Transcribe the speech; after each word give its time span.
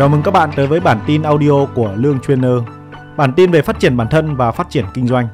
Chào 0.00 0.08
mừng 0.08 0.22
các 0.22 0.30
bạn 0.30 0.50
tới 0.56 0.66
với 0.66 0.80
bản 0.80 1.00
tin 1.06 1.22
audio 1.22 1.66
của 1.74 1.92
Lương 1.96 2.20
Trainer. 2.20 2.52
Bản 3.16 3.32
tin 3.36 3.50
về 3.50 3.62
phát 3.62 3.80
triển 3.80 3.96
bản 3.96 4.08
thân 4.08 4.36
và 4.36 4.52
phát 4.52 4.70
triển 4.70 4.84
kinh 4.94 5.06
doanh. 5.08 5.28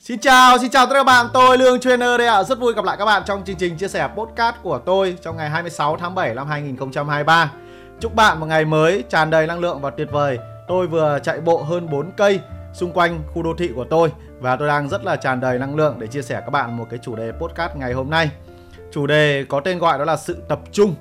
Xin 0.00 0.18
chào, 0.18 0.58
xin 0.58 0.70
chào 0.70 0.86
tất 0.86 0.92
cả 0.92 0.98
các 0.98 1.04
bạn, 1.04 1.26
tôi 1.34 1.58
Lương 1.58 1.80
Trainer 1.80 2.18
đây 2.18 2.26
ạ. 2.26 2.42
Rất 2.42 2.58
vui 2.58 2.74
gặp 2.74 2.84
lại 2.84 2.96
các 2.98 3.04
bạn 3.04 3.22
trong 3.26 3.44
chương 3.44 3.56
trình 3.56 3.76
chia 3.76 3.88
sẻ 3.88 4.08
podcast 4.16 4.56
của 4.62 4.78
tôi 4.78 5.16
trong 5.22 5.36
ngày 5.36 5.50
26 5.50 5.96
tháng 5.96 6.14
7 6.14 6.34
năm 6.34 6.46
2023. 6.48 7.52
Chúc 8.00 8.14
bạn 8.14 8.40
một 8.40 8.46
ngày 8.46 8.64
mới 8.64 9.04
tràn 9.08 9.30
đầy 9.30 9.46
năng 9.46 9.60
lượng 9.60 9.80
và 9.80 9.90
tuyệt 9.90 10.08
vời. 10.12 10.38
Tôi 10.68 10.86
vừa 10.86 11.18
chạy 11.22 11.40
bộ 11.40 11.62
hơn 11.62 11.90
4 11.90 12.10
cây 12.16 12.40
xung 12.72 12.92
quanh 12.92 13.22
khu 13.34 13.42
đô 13.42 13.54
thị 13.58 13.70
của 13.74 13.84
tôi 13.90 14.12
và 14.40 14.56
tôi 14.56 14.68
đang 14.68 14.88
rất 14.88 15.04
là 15.04 15.16
tràn 15.16 15.40
đầy 15.40 15.58
năng 15.58 15.76
lượng 15.76 15.96
để 15.98 16.06
chia 16.06 16.22
sẻ 16.22 16.40
các 16.40 16.50
bạn 16.50 16.76
một 16.76 16.86
cái 16.90 16.98
chủ 17.02 17.16
đề 17.16 17.32
podcast 17.40 17.76
ngày 17.76 17.92
hôm 17.92 18.10
nay. 18.10 18.30
Chủ 18.92 19.06
đề 19.06 19.44
có 19.48 19.60
tên 19.60 19.78
gọi 19.78 19.98
đó 19.98 20.04
là 20.04 20.16
sự 20.16 20.36
tập 20.48 20.60
trung. 20.72 20.94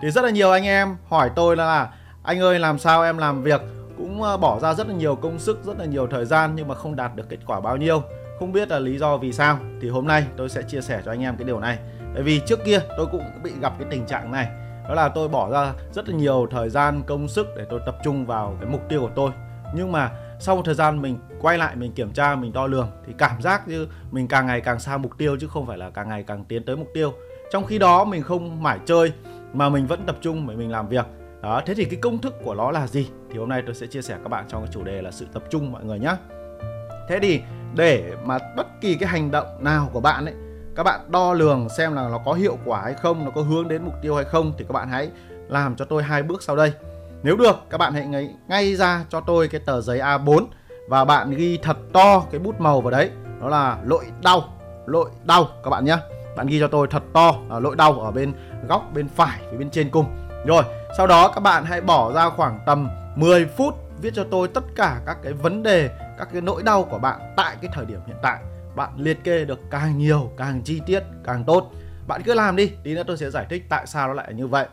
Thì 0.00 0.10
rất 0.10 0.24
là 0.24 0.30
nhiều 0.30 0.50
anh 0.50 0.64
em 0.64 0.96
hỏi 1.08 1.30
tôi 1.36 1.56
là 1.56 1.88
anh 2.28 2.40
ơi 2.40 2.58
làm 2.58 2.78
sao 2.78 3.02
em 3.02 3.18
làm 3.18 3.42
việc 3.42 3.60
cũng 3.96 4.22
ờ, 4.22 4.36
bỏ 4.36 4.60
ra 4.60 4.74
rất 4.74 4.88
là 4.88 4.94
nhiều 4.94 5.16
công 5.16 5.38
sức, 5.38 5.64
rất 5.64 5.78
là 5.78 5.84
nhiều 5.84 6.06
thời 6.06 6.24
gian 6.24 6.52
nhưng 6.54 6.68
mà 6.68 6.74
không 6.74 6.96
đạt 6.96 7.16
được 7.16 7.28
kết 7.28 7.38
quả 7.46 7.60
bao 7.60 7.76
nhiêu. 7.76 8.02
Không 8.38 8.52
biết 8.52 8.68
là 8.68 8.78
lý 8.78 8.98
do 8.98 9.16
vì 9.16 9.32
sao 9.32 9.58
thì 9.82 9.88
hôm 9.88 10.06
nay 10.06 10.26
tôi 10.36 10.48
sẽ 10.48 10.62
chia 10.62 10.80
sẻ 10.80 11.02
cho 11.04 11.12
anh 11.12 11.22
em 11.22 11.36
cái 11.36 11.44
điều 11.44 11.60
này. 11.60 11.78
Tại 12.14 12.22
vì 12.22 12.40
trước 12.46 12.64
kia 12.64 12.80
tôi 12.96 13.06
cũng 13.06 13.22
bị 13.42 13.50
gặp 13.60 13.72
cái 13.78 13.88
tình 13.90 14.06
trạng 14.06 14.32
này. 14.32 14.48
Đó 14.88 14.94
là 14.94 15.08
tôi 15.08 15.28
bỏ 15.28 15.50
ra 15.50 15.72
rất 15.92 16.08
là 16.08 16.16
nhiều 16.16 16.46
thời 16.50 16.70
gian, 16.70 17.02
công 17.06 17.28
sức 17.28 17.46
để 17.56 17.64
tôi 17.70 17.80
tập 17.86 17.96
trung 18.04 18.26
vào 18.26 18.56
cái 18.60 18.70
mục 18.70 18.88
tiêu 18.88 19.00
của 19.00 19.10
tôi. 19.14 19.30
Nhưng 19.74 19.92
mà 19.92 20.10
sau 20.40 20.56
một 20.56 20.62
thời 20.64 20.74
gian 20.74 21.02
mình 21.02 21.18
quay 21.40 21.58
lại 21.58 21.76
mình 21.76 21.92
kiểm 21.92 22.12
tra 22.12 22.36
mình 22.36 22.52
đo 22.52 22.66
lường 22.66 22.90
thì 23.06 23.12
cảm 23.18 23.42
giác 23.42 23.68
như 23.68 23.88
mình 24.10 24.28
càng 24.28 24.46
ngày 24.46 24.60
càng 24.60 24.80
xa 24.80 24.96
mục 24.96 25.12
tiêu 25.18 25.36
chứ 25.40 25.46
không 25.46 25.66
phải 25.66 25.78
là 25.78 25.90
càng 25.90 26.08
ngày 26.08 26.24
càng 26.26 26.44
tiến 26.44 26.64
tới 26.64 26.76
mục 26.76 26.88
tiêu 26.94 27.12
trong 27.50 27.64
khi 27.64 27.78
đó 27.78 28.04
mình 28.04 28.22
không 28.22 28.62
mải 28.62 28.78
chơi 28.86 29.12
mà 29.52 29.68
mình 29.68 29.86
vẫn 29.86 30.06
tập 30.06 30.16
trung 30.20 30.48
để 30.48 30.56
mình 30.56 30.70
làm 30.70 30.88
việc 30.88 31.06
đó 31.42 31.62
thế 31.66 31.74
thì 31.74 31.84
cái 31.84 31.98
công 32.02 32.18
thức 32.18 32.34
của 32.44 32.54
nó 32.54 32.70
là 32.70 32.86
gì? 32.86 33.08
Thì 33.30 33.38
hôm 33.38 33.48
nay 33.48 33.62
tôi 33.66 33.74
sẽ 33.74 33.86
chia 33.86 34.02
sẻ 34.02 34.18
các 34.22 34.28
bạn 34.28 34.44
trong 34.48 34.62
cái 34.62 34.72
chủ 34.72 34.84
đề 34.84 35.02
là 35.02 35.10
sự 35.10 35.26
tập 35.32 35.42
trung 35.50 35.72
mọi 35.72 35.84
người 35.84 35.98
nhé 35.98 36.16
thế 37.08 37.18
thì 37.22 37.40
để 37.74 38.12
mà 38.24 38.38
bất 38.56 38.66
kỳ 38.80 38.94
cái 38.94 39.08
hành 39.08 39.30
động 39.30 39.64
nào 39.64 39.90
của 39.92 40.00
bạn 40.00 40.24
ấy 40.24 40.34
các 40.76 40.82
bạn 40.82 41.00
đo 41.08 41.32
lường 41.32 41.68
xem 41.68 41.94
là 41.94 42.08
nó 42.08 42.18
có 42.24 42.32
hiệu 42.32 42.58
quả 42.64 42.80
hay 42.82 42.94
không 42.94 43.24
nó 43.24 43.30
có 43.30 43.42
hướng 43.42 43.68
đến 43.68 43.84
mục 43.84 43.94
tiêu 44.02 44.14
hay 44.14 44.24
không 44.24 44.52
thì 44.58 44.64
các 44.68 44.72
bạn 44.72 44.88
hãy 44.88 45.10
làm 45.48 45.76
cho 45.76 45.84
tôi 45.84 46.02
hai 46.02 46.22
bước 46.22 46.42
sau 46.42 46.56
đây. 46.56 46.72
Nếu 47.22 47.36
được 47.36 47.56
các 47.70 47.78
bạn 47.78 47.92
hãy 47.92 48.06
ngay, 48.06 48.34
ngay 48.48 48.76
ra 48.76 49.04
cho 49.08 49.20
tôi 49.20 49.48
cái 49.48 49.60
tờ 49.66 49.80
giấy 49.80 49.98
A4 49.98 50.46
và 50.88 51.04
bạn 51.04 51.30
ghi 51.30 51.58
thật 51.62 51.76
to 51.92 52.20
cái 52.30 52.38
bút 52.38 52.60
màu 52.60 52.80
vào 52.80 52.90
đấy. 52.90 53.10
Đó 53.40 53.48
là 53.48 53.78
lội 53.84 54.04
đau 54.22 54.44
lội 54.86 55.10
đau 55.24 55.48
các 55.64 55.70
bạn 55.70 55.84
nhé 55.84 55.96
bạn 56.36 56.46
ghi 56.46 56.60
cho 56.60 56.68
tôi 56.68 56.86
thật 56.90 57.02
to 57.12 57.34
à, 57.50 57.58
lỗi 57.60 57.76
đau 57.76 57.92
ở 57.92 58.10
bên 58.10 58.32
góc 58.68 58.90
bên 58.94 59.08
phải 59.08 59.40
phía 59.50 59.56
bên 59.56 59.70
trên 59.70 59.90
cùng 59.90 60.06
rồi, 60.46 60.62
sau 60.96 61.06
đó 61.06 61.32
các 61.34 61.40
bạn 61.40 61.64
hãy 61.64 61.80
bỏ 61.80 62.12
ra 62.12 62.30
khoảng 62.30 62.60
tầm 62.66 62.88
10 63.16 63.46
phút 63.46 63.74
viết 64.02 64.14
cho 64.14 64.24
tôi 64.30 64.48
tất 64.48 64.64
cả 64.76 65.00
các 65.06 65.16
cái 65.22 65.32
vấn 65.32 65.62
đề, 65.62 65.90
các 66.18 66.28
cái 66.32 66.40
nỗi 66.40 66.62
đau 66.62 66.84
của 66.84 66.98
bạn 66.98 67.20
tại 67.36 67.56
cái 67.62 67.70
thời 67.74 67.84
điểm 67.84 68.00
hiện 68.06 68.16
tại. 68.22 68.38
Bạn 68.76 68.90
liệt 68.96 69.24
kê 69.24 69.44
được 69.44 69.60
càng 69.70 69.98
nhiều, 69.98 70.30
càng 70.36 70.62
chi 70.62 70.80
tiết, 70.86 71.02
càng 71.24 71.44
tốt. 71.44 71.72
Bạn 72.06 72.22
cứ 72.24 72.34
làm 72.34 72.56
đi, 72.56 72.70
tí 72.82 72.94
nữa 72.94 73.02
tôi 73.06 73.16
sẽ 73.16 73.30
giải 73.30 73.46
thích 73.50 73.64
tại 73.68 73.86
sao 73.86 74.08
nó 74.08 74.14
lại 74.14 74.34
như 74.34 74.46
vậy. 74.46 74.66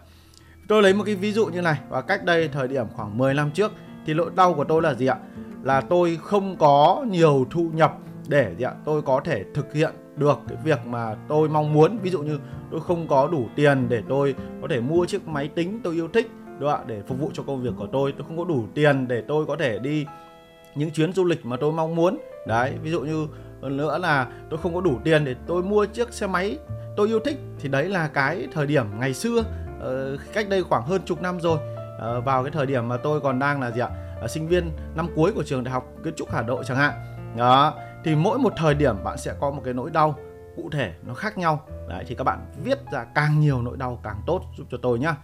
Tôi 0.67 0.83
lấy 0.83 0.93
một 0.93 1.03
cái 1.05 1.16
ví 1.16 1.31
dụ 1.31 1.45
như 1.45 1.61
này, 1.61 1.80
và 1.89 2.02
cách 2.02 2.23
đây 2.23 2.47
thời 2.47 2.67
điểm 2.67 2.86
khoảng 2.95 3.17
10 3.17 3.33
năm 3.33 3.52
trước 3.52 3.71
thì 4.05 4.13
nỗi 4.13 4.31
đau 4.36 4.53
của 4.53 4.63
tôi 4.63 4.81
là 4.81 4.93
gì 4.93 5.08
ạ? 5.08 5.16
Là 5.63 5.81
tôi 5.81 6.19
không 6.23 6.55
có 6.58 7.05
nhiều 7.09 7.45
thu 7.52 7.71
nhập 7.73 7.95
để 8.30 8.56
gì 8.58 8.64
ạ? 8.64 8.73
Tôi 8.86 9.02
có 9.02 9.22
thể 9.23 9.44
thực 9.54 9.73
hiện 9.73 9.94
được 10.16 10.40
cái 10.48 10.58
việc 10.64 10.80
mà 10.86 11.16
tôi 11.28 11.50
mong 11.50 11.73
muốn. 11.73 11.98
Ví 12.02 12.09
dụ 12.09 12.22
như 12.22 12.40
tôi 12.72 12.82
không 12.82 13.08
có 13.08 13.28
đủ 13.28 13.48
tiền 13.56 13.90
để 13.90 14.02
tôi 14.09 14.36
có 14.62 14.67
thể 14.67 14.82
mua 14.82 15.06
chiếc 15.06 15.28
máy 15.28 15.50
tính 15.56 15.80
tôi 15.84 15.94
yêu 15.94 16.08
thích, 16.08 16.32
đúng 16.59 16.70
không 16.70 16.80
ạ? 16.80 16.86
Để 16.88 17.02
phục 17.08 17.20
vụ 17.20 17.32
cho 17.34 17.44
công 17.44 17.62
việc 17.62 17.73
của 17.78 17.88
tôi. 17.92 18.14
Tôi 18.17 18.28
không 18.28 18.38
có 18.38 18.45
đủ 18.45 18.66
tiền 18.73 19.08
để 19.08 19.23
tôi 19.28 19.45
có 19.45 19.56
thể 19.56 19.80
đi 19.80 20.06
những 20.76 20.92
chuyến 20.92 21.14
du 21.14 21.26
lịch 21.26 21.45
mà 21.45 21.58
tôi 21.58 21.72
mong 21.72 21.95
muốn. 21.95 22.17
Đấy, 22.48 22.73
ví 22.82 22.92
dụ 22.92 23.02
như 23.02 23.28
nữa 23.61 23.98
là 23.98 24.28
tôi 24.49 24.60
không 24.64 24.76
có 24.76 24.82
đủ 24.82 24.98
tiền 25.04 25.26
để 25.26 25.36
tôi 25.48 25.64
mua 25.64 25.86
chiếc 25.86 26.14
xe 26.14 26.28
máy 26.28 26.58
tôi 26.98 27.08
yêu 27.08 27.20
thích. 27.20 27.38
Thì 27.60 27.70
đấy 27.70 27.89
là 27.89 28.08
cái 28.08 28.48
thời 28.54 28.67
điểm 28.67 28.86
ngày 28.99 29.14
xưa 29.14 29.44
ờ, 29.80 30.17
cách 30.33 30.49
đây 30.49 30.64
khoảng 30.64 30.83
hơn 30.86 31.02
chục 31.05 31.22
năm 31.22 31.39
rồi. 31.39 31.60
Ờ, 31.99 32.22
vào 32.22 32.44
cái 32.44 32.52
thời 32.52 32.66
điểm 32.66 32.88
mà 32.88 32.98
tôi 32.98 33.22
còn 33.22 33.39
đang 33.39 33.61
là 33.61 33.72
gì 33.72 33.82
ạ? 33.82 33.89
Ờ, 34.22 34.28
sinh 34.28 34.48
viên 34.48 34.72
năm 34.95 35.08
cuối 35.16 35.32
của 35.36 35.44
trường 35.44 35.64
đại 35.64 35.72
học 35.72 35.86
kiến 36.04 36.14
trúc 36.16 36.32
Hà 36.32 36.42
Nội 36.42 36.64
chẳng 36.67 36.78
hạn. 36.78 36.94
Đó 37.38 37.73
thì 38.05 38.16
mỗi 38.16 38.38
một 38.38 38.54
thời 38.58 38.73
điểm 38.73 39.04
bạn 39.04 39.17
sẽ 39.17 39.33
có 39.39 39.52
một 39.52 39.61
cái 39.66 39.73
nỗi 39.73 39.92
đau 39.92 40.16
cụ 40.55 40.70
thể 40.71 40.93
nó 41.04 41.14
khác 41.14 41.38
nhau. 41.38 41.61
Đấy 41.89 42.04
thì 42.08 42.16
các 42.16 42.23
bạn 42.23 42.52
viết 42.64 42.77
ra 42.92 43.05
càng 43.16 43.39
nhiều 43.39 43.61
nỗi 43.61 43.77
đau 43.77 43.99
càng 44.04 44.21
tốt 44.26 44.42
giúp 44.58 44.67
cho 44.71 44.77
tôi 44.82 44.99
nhá. 44.99 45.16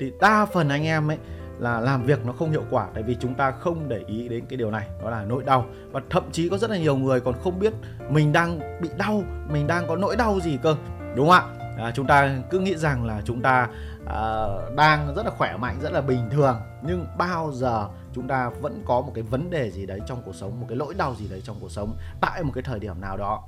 Thì 0.00 0.12
đa 0.20 0.46
phần 0.46 0.68
anh 0.68 0.84
em 0.84 1.10
ấy 1.10 1.18
là 1.58 1.80
làm 1.80 2.04
việc 2.04 2.26
nó 2.26 2.32
không 2.32 2.50
hiệu 2.50 2.64
quả 2.70 2.86
tại 2.94 3.02
vì 3.02 3.16
chúng 3.20 3.34
ta 3.34 3.50
không 3.50 3.88
để 3.88 4.00
ý 4.06 4.28
đến 4.28 4.44
cái 4.48 4.56
điều 4.56 4.70
này 4.70 4.88
đó 5.02 5.10
là 5.10 5.24
nỗi 5.24 5.44
đau. 5.44 5.66
Và 5.92 6.00
thậm 6.10 6.22
chí 6.32 6.48
có 6.48 6.58
rất 6.58 6.70
là 6.70 6.78
nhiều 6.78 6.96
người 6.96 7.20
còn 7.20 7.34
không 7.42 7.58
biết 7.58 7.72
mình 8.08 8.32
đang 8.32 8.80
bị 8.80 8.88
đau 8.98 9.22
mình 9.48 9.66
đang 9.66 9.86
có 9.88 9.96
nỗi 9.96 10.16
đau 10.16 10.40
gì 10.40 10.58
cơ 10.62 10.76
đúng 11.16 11.28
không 11.28 11.34
ạ? 11.34 11.42
À, 11.78 11.92
chúng 11.94 12.06
ta 12.06 12.38
cứ 12.50 12.58
nghĩ 12.58 12.76
rằng 12.76 13.04
là 13.04 13.22
chúng 13.24 13.42
ta 13.42 13.68
à, 14.06 14.46
đang 14.76 15.14
rất 15.14 15.26
là 15.26 15.30
khỏe 15.30 15.56
mạnh 15.56 15.78
rất 15.82 15.92
là 15.92 16.00
bình 16.00 16.28
thường. 16.30 16.56
Nhưng 16.82 17.06
bao 17.18 17.52
giờ 17.52 17.88
chúng 18.18 18.28
ta 18.28 18.50
vẫn 18.60 18.82
có 18.84 19.00
một 19.00 19.12
cái 19.14 19.24
vấn 19.24 19.50
đề 19.50 19.70
gì 19.70 19.86
đấy 19.86 20.00
trong 20.06 20.22
cuộc 20.24 20.34
sống 20.34 20.60
một 20.60 20.66
cái 20.68 20.76
lỗi 20.76 20.94
đau 20.98 21.14
gì 21.14 21.28
đấy 21.28 21.40
trong 21.44 21.56
cuộc 21.60 21.70
sống 21.70 21.96
tại 22.20 22.42
một 22.42 22.50
cái 22.54 22.62
thời 22.62 22.78
điểm 22.78 23.00
nào 23.00 23.16
đó. 23.16 23.42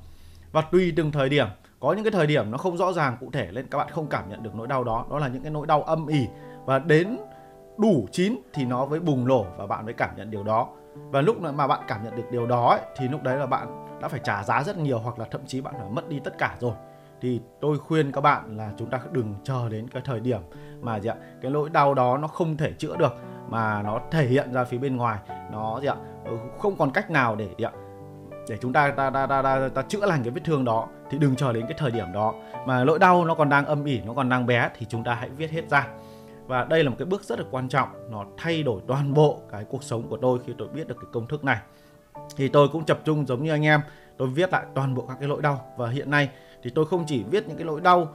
Và 0.53 0.61
tùy 0.61 0.93
từng 0.97 1.13
thời 1.13 1.29
điểm 1.29 1.47
có 1.81 1.93
những 1.93 2.05
cái 2.05 2.11
thời 2.11 2.27
điểm 2.27 2.51
nó 2.51 2.59
không 2.59 2.77
rõ 2.77 2.93
ràng 2.93 3.17
cụ 3.21 3.31
thể 3.33 3.49
nên 3.53 3.67
các 3.67 3.79
bạn 3.79 3.89
không 3.91 4.07
cảm 4.07 4.31
nhận 4.31 4.43
được 4.43 4.55
nỗi 4.55 4.67
đau 4.67 4.85
đó. 4.85 5.07
Đó 5.11 5.19
là 5.19 5.29
những 5.29 5.43
cái 5.43 5.51
nỗi 5.51 5.67
đau 5.67 5.83
âm 5.83 6.07
ỉ. 6.07 6.27
Và 6.67 6.79
đến 6.79 7.19
đủ 7.79 8.09
chín 8.13 8.37
thì 8.53 8.65
nó 8.65 8.87
mới 8.87 9.01
bùng 9.01 9.29
nổ 9.29 9.47
và 9.57 9.67
bạn 9.67 9.85
mới 9.85 9.95
cảm 9.95 10.17
nhận 10.17 10.31
điều 10.31 10.43
đó. 10.43 10.69
Và 10.95 11.21
lúc 11.21 11.41
mà 11.41 11.67
bạn 11.67 11.81
cảm 11.89 12.05
nhận 12.05 12.17
được 12.17 12.31
điều 12.31 12.47
đó 12.47 12.69
ấy, 12.69 12.81
thì 12.97 13.09
lúc 13.09 13.23
đấy 13.23 13.37
là 13.37 13.47
bạn 13.47 13.99
đã 14.03 14.09
phải 14.09 14.21
trả 14.25 14.45
giá 14.45 14.63
rất 14.63 14.79
nhiều 14.79 14.99
hoặc 14.99 15.19
là 15.19 15.27
thậm 15.31 15.41
chí 15.47 15.61
bạn 15.61 15.75
phải 15.79 15.89
mất 15.91 16.09
đi 16.09 16.21
tất 16.25 16.39
cả 16.39 16.57
rồi. 16.61 16.75
Thì 17.21 17.41
tôi 17.61 17.79
khuyên 17.79 18.13
các 18.13 18.21
bạn 18.21 18.57
là 18.57 18.73
chúng 18.79 18.91
ta 18.91 19.01
đừng 19.13 19.35
chờ 19.45 19.69
đến 19.69 19.89
cái 19.89 20.03
thời 20.05 20.21
điểm 20.21 20.41
mà 20.81 21.01
gì 21.01 21.09
ạ 21.09 21.17
cái 21.43 21.51
nỗi 21.51 21.71
đau 21.71 21.95
đó 21.95 22.19
nó 22.19 22.29
không 22.29 22.57
thể 22.57 22.73
chữa 22.73 22.97
được 22.97 23.13
mà 23.51 23.83
nó 23.83 24.01
thể 24.11 24.27
hiện 24.27 24.53
ra 24.53 24.65
phía 24.65 24.79
bên 24.79 24.97
ngoài. 24.97 25.19
Nó 25.53 25.81
gì 25.81 25.87
ạ? 25.87 25.97
Ừ, 26.25 26.37
không 26.59 26.77
còn 26.77 26.91
cách 26.91 27.11
nào 27.11 27.37
để 27.37 27.49
gì 27.59 27.65
ạ? 27.65 27.73
Để 28.49 28.57
chúng 28.61 28.73
ta 28.73 28.91
ta, 28.91 29.11
ta, 29.11 29.27
ta, 29.27 29.43
ta, 29.43 29.69
ta 29.75 29.83
chữa 29.83 30.07
lành 30.07 30.23
cái 30.23 30.31
vết 30.31 30.41
thương 30.45 30.65
đó 30.65 30.89
thì 31.11 31.19
đừng 31.19 31.37
chờ 31.37 31.53
đến 31.53 31.67
cái 31.69 31.75
thời 31.79 31.91
điểm 31.91 32.13
đó. 32.13 32.35
Mà 32.67 32.85
nỗi 32.85 32.99
đau 32.99 33.25
nó 33.25 33.35
còn 33.35 33.49
đang 33.49 33.67
âm 33.67 33.85
ỉ 33.85 34.01
nó 34.07 34.15
còn 34.15 34.29
đang 34.29 34.47
bé 34.47 34.71
thì 34.79 34.87
chúng 34.89 35.05
ta 35.05 35.15
hãy 35.15 35.29
viết 35.29 35.51
hết 35.51 35.71
ra. 35.71 35.89
Và 36.47 36.65
đây 36.65 36.85
là 36.85 36.91
một 36.91 36.97
cái 36.99 37.07
bước 37.07 37.23
rất 37.23 37.39
là 37.39 37.45
quan 37.51 37.69
trọng 37.69 37.89
nó 38.11 38.25
thay 38.37 38.63
đổi 38.63 38.81
toàn 38.87 39.15
bộ 39.15 39.41
cái 39.51 39.65
cuộc 39.65 39.83
sống 39.83 40.09
của 40.09 40.17
tôi 40.17 40.39
khi 40.47 40.55
tôi 40.59 40.69
biết 40.69 40.89
được 40.89 40.97
cái 41.01 41.09
công 41.13 41.27
thức 41.27 41.45
này. 41.45 41.59
Thì 42.37 42.49
tôi 42.49 42.69
cũng 42.69 42.85
tập 42.85 42.99
trung 43.05 43.27
giống 43.27 43.45
như 43.45 43.51
anh 43.51 43.65
em 43.65 43.81
tôi 44.17 44.29
viết 44.29 44.53
lại 44.53 44.65
toàn 44.75 44.95
bộ 44.95 45.05
các 45.09 45.17
cái 45.21 45.29
nỗi 45.29 45.43
đau. 45.43 45.61
Và 45.77 45.89
hiện 45.89 46.11
nay 46.11 46.31
thì 46.63 46.71
tôi 46.75 46.87
không 46.87 47.05
chỉ 47.07 47.25
viết 47.31 47.49
những 47.49 47.57
cái 47.57 47.65
nỗi 47.67 47.81
đau 47.81 48.09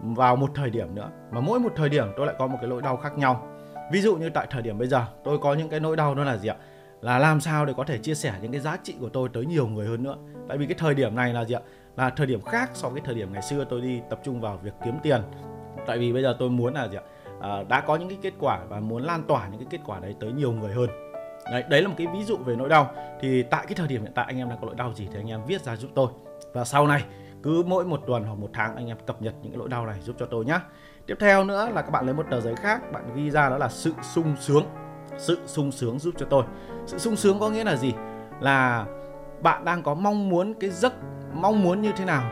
vào 0.00 0.36
một 0.36 0.50
thời 0.54 0.70
điểm 0.70 0.94
nữa 0.94 1.10
mà 1.30 1.40
mỗi 1.40 1.60
một 1.60 1.72
thời 1.76 1.88
điểm 1.88 2.06
tôi 2.16 2.26
lại 2.26 2.36
có 2.38 2.46
một 2.46 2.56
cái 2.60 2.70
nỗi 2.70 2.82
đau 2.82 2.96
khác 2.96 3.18
nhau 3.18 3.46
ví 3.92 4.00
dụ 4.00 4.16
như 4.16 4.30
tại 4.30 4.46
thời 4.50 4.62
điểm 4.62 4.78
bây 4.78 4.88
giờ 4.88 5.04
tôi 5.24 5.38
có 5.38 5.54
những 5.54 5.68
cái 5.68 5.80
nỗi 5.80 5.96
đau 5.96 6.14
đó 6.14 6.24
là 6.24 6.36
gì 6.36 6.48
ạ? 6.48 6.56
Là 7.00 7.18
làm 7.18 7.40
sao 7.40 7.66
để 7.66 7.72
có 7.76 7.84
thể 7.84 7.98
chia 7.98 8.14
sẻ 8.14 8.34
những 8.42 8.52
cái 8.52 8.60
giá 8.60 8.76
trị 8.82 8.94
của 9.00 9.08
tôi 9.08 9.28
tới 9.32 9.46
nhiều 9.46 9.66
người 9.66 9.86
hơn 9.86 10.02
nữa? 10.02 10.16
Tại 10.48 10.58
vì 10.58 10.66
cái 10.66 10.74
thời 10.78 10.94
điểm 10.94 11.16
này 11.16 11.34
là 11.34 11.44
gì 11.44 11.54
ạ? 11.54 11.60
Là 11.96 12.10
thời 12.10 12.26
điểm 12.26 12.42
khác 12.42 12.70
so 12.74 12.88
với 12.88 13.00
thời 13.04 13.14
điểm 13.14 13.32
ngày 13.32 13.42
xưa 13.42 13.64
tôi 13.64 13.80
đi 13.80 14.00
tập 14.10 14.20
trung 14.24 14.40
vào 14.40 14.58
việc 14.62 14.72
kiếm 14.84 14.94
tiền. 15.02 15.22
Tại 15.86 15.98
vì 15.98 16.12
bây 16.12 16.22
giờ 16.22 16.36
tôi 16.38 16.50
muốn 16.50 16.74
là 16.74 16.88
gì 16.88 16.96
ạ? 16.96 17.02
À, 17.40 17.62
đã 17.68 17.80
có 17.80 17.96
những 17.96 18.08
cái 18.08 18.18
kết 18.22 18.32
quả 18.40 18.60
và 18.68 18.80
muốn 18.80 19.02
lan 19.02 19.22
tỏa 19.28 19.48
những 19.48 19.60
cái 19.60 19.68
kết 19.70 19.80
quả 19.86 20.00
đấy 20.00 20.14
tới 20.20 20.32
nhiều 20.32 20.52
người 20.52 20.74
hơn. 20.74 20.90
Đấy, 21.50 21.64
đấy 21.68 21.82
là 21.82 21.88
một 21.88 21.94
cái 21.98 22.06
ví 22.06 22.24
dụ 22.24 22.36
về 22.36 22.56
nỗi 22.56 22.68
đau. 22.68 22.90
Thì 23.20 23.42
tại 23.42 23.64
cái 23.66 23.74
thời 23.74 23.88
điểm 23.88 24.02
hiện 24.02 24.12
tại 24.14 24.24
anh 24.28 24.38
em 24.38 24.48
đang 24.48 24.58
có 24.60 24.66
nỗi 24.66 24.74
đau 24.74 24.92
gì 24.94 25.08
thì 25.12 25.20
anh 25.20 25.30
em 25.30 25.40
viết 25.46 25.62
ra 25.62 25.76
giúp 25.76 25.90
tôi. 25.94 26.08
Và 26.52 26.64
sau 26.64 26.86
này 26.86 27.04
cứ 27.42 27.62
mỗi 27.66 27.84
một 27.84 28.00
tuần 28.06 28.24
hoặc 28.24 28.34
một 28.34 28.50
tháng 28.52 28.76
anh 28.76 28.86
em 28.86 28.96
cập 29.06 29.22
nhật 29.22 29.34
những 29.42 29.52
cái 29.52 29.58
nỗi 29.58 29.68
đau 29.68 29.86
này 29.86 29.96
giúp 30.00 30.16
cho 30.18 30.26
tôi 30.26 30.44
nhé 30.44 30.58
tiếp 31.06 31.16
theo 31.20 31.44
nữa 31.44 31.68
là 31.74 31.82
các 31.82 31.90
bạn 31.90 32.04
lấy 32.06 32.14
một 32.14 32.26
tờ 32.30 32.40
giấy 32.40 32.54
khác, 32.56 32.92
bạn 32.92 33.04
ghi 33.14 33.30
ra 33.30 33.48
đó 33.48 33.58
là 33.58 33.68
sự 33.68 33.92
sung 34.02 34.36
sướng. 34.40 34.64
Sự 35.18 35.38
sung 35.46 35.72
sướng 35.72 35.98
giúp 35.98 36.14
cho 36.18 36.26
tôi. 36.30 36.44
Sự 36.86 36.98
sung 36.98 37.16
sướng 37.16 37.38
có 37.40 37.50
nghĩa 37.50 37.64
là 37.64 37.76
gì? 37.76 37.94
Là 38.40 38.86
bạn 39.42 39.64
đang 39.64 39.82
có 39.82 39.94
mong 39.94 40.28
muốn 40.28 40.54
cái 40.54 40.70
giấc, 40.70 40.92
mong 41.32 41.62
muốn 41.62 41.82
như 41.82 41.92
thế 41.96 42.04
nào? 42.04 42.22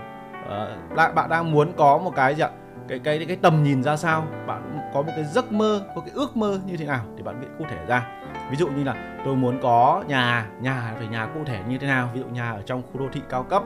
Ờ, 0.49 0.77
bạn 0.97 1.15
bạn 1.15 1.31
đang 1.31 1.53
muốn 1.53 1.73
có 1.77 1.99
một 1.99 2.13
cái 2.17 2.35
gì 2.35 2.43
ạ? 2.43 2.51
Cái 2.89 2.99
cái 2.99 3.25
cái 3.29 3.37
tầm 3.37 3.63
nhìn 3.63 3.83
ra 3.83 3.97
sao? 3.97 4.27
Bạn 4.47 4.91
có 4.95 5.03
một 5.03 5.13
cái 5.17 5.25
giấc 5.25 5.53
mơ, 5.53 5.83
có 5.95 6.01
cái 6.01 6.11
ước 6.15 6.37
mơ 6.37 6.59
như 6.67 6.77
thế 6.77 6.87
nào 6.87 7.05
thì 7.17 7.23
bạn 7.23 7.41
viết 7.41 7.49
cụ 7.59 7.65
thể 7.71 7.87
ra. 7.87 8.07
Ví 8.51 8.57
dụ 8.57 8.69
như 8.69 8.85
là, 8.85 9.21
tôi 9.25 9.37
muốn 9.37 9.59
có 9.63 10.05
nhà 10.09 10.51
nhà 10.61 10.95
phải 10.99 11.09
nhà 11.09 11.29
cụ 11.35 11.41
thể 11.47 11.61
như 11.69 11.79
thế 11.79 11.87
nào? 11.87 12.11
Ví 12.15 12.21
dụ 12.21 12.27
nhà 12.27 12.53
ở 12.53 12.63
trong 12.67 12.83
khu 12.83 13.01
đô 13.01 13.07
thị 13.13 13.21
cao 13.29 13.43
cấp 13.43 13.63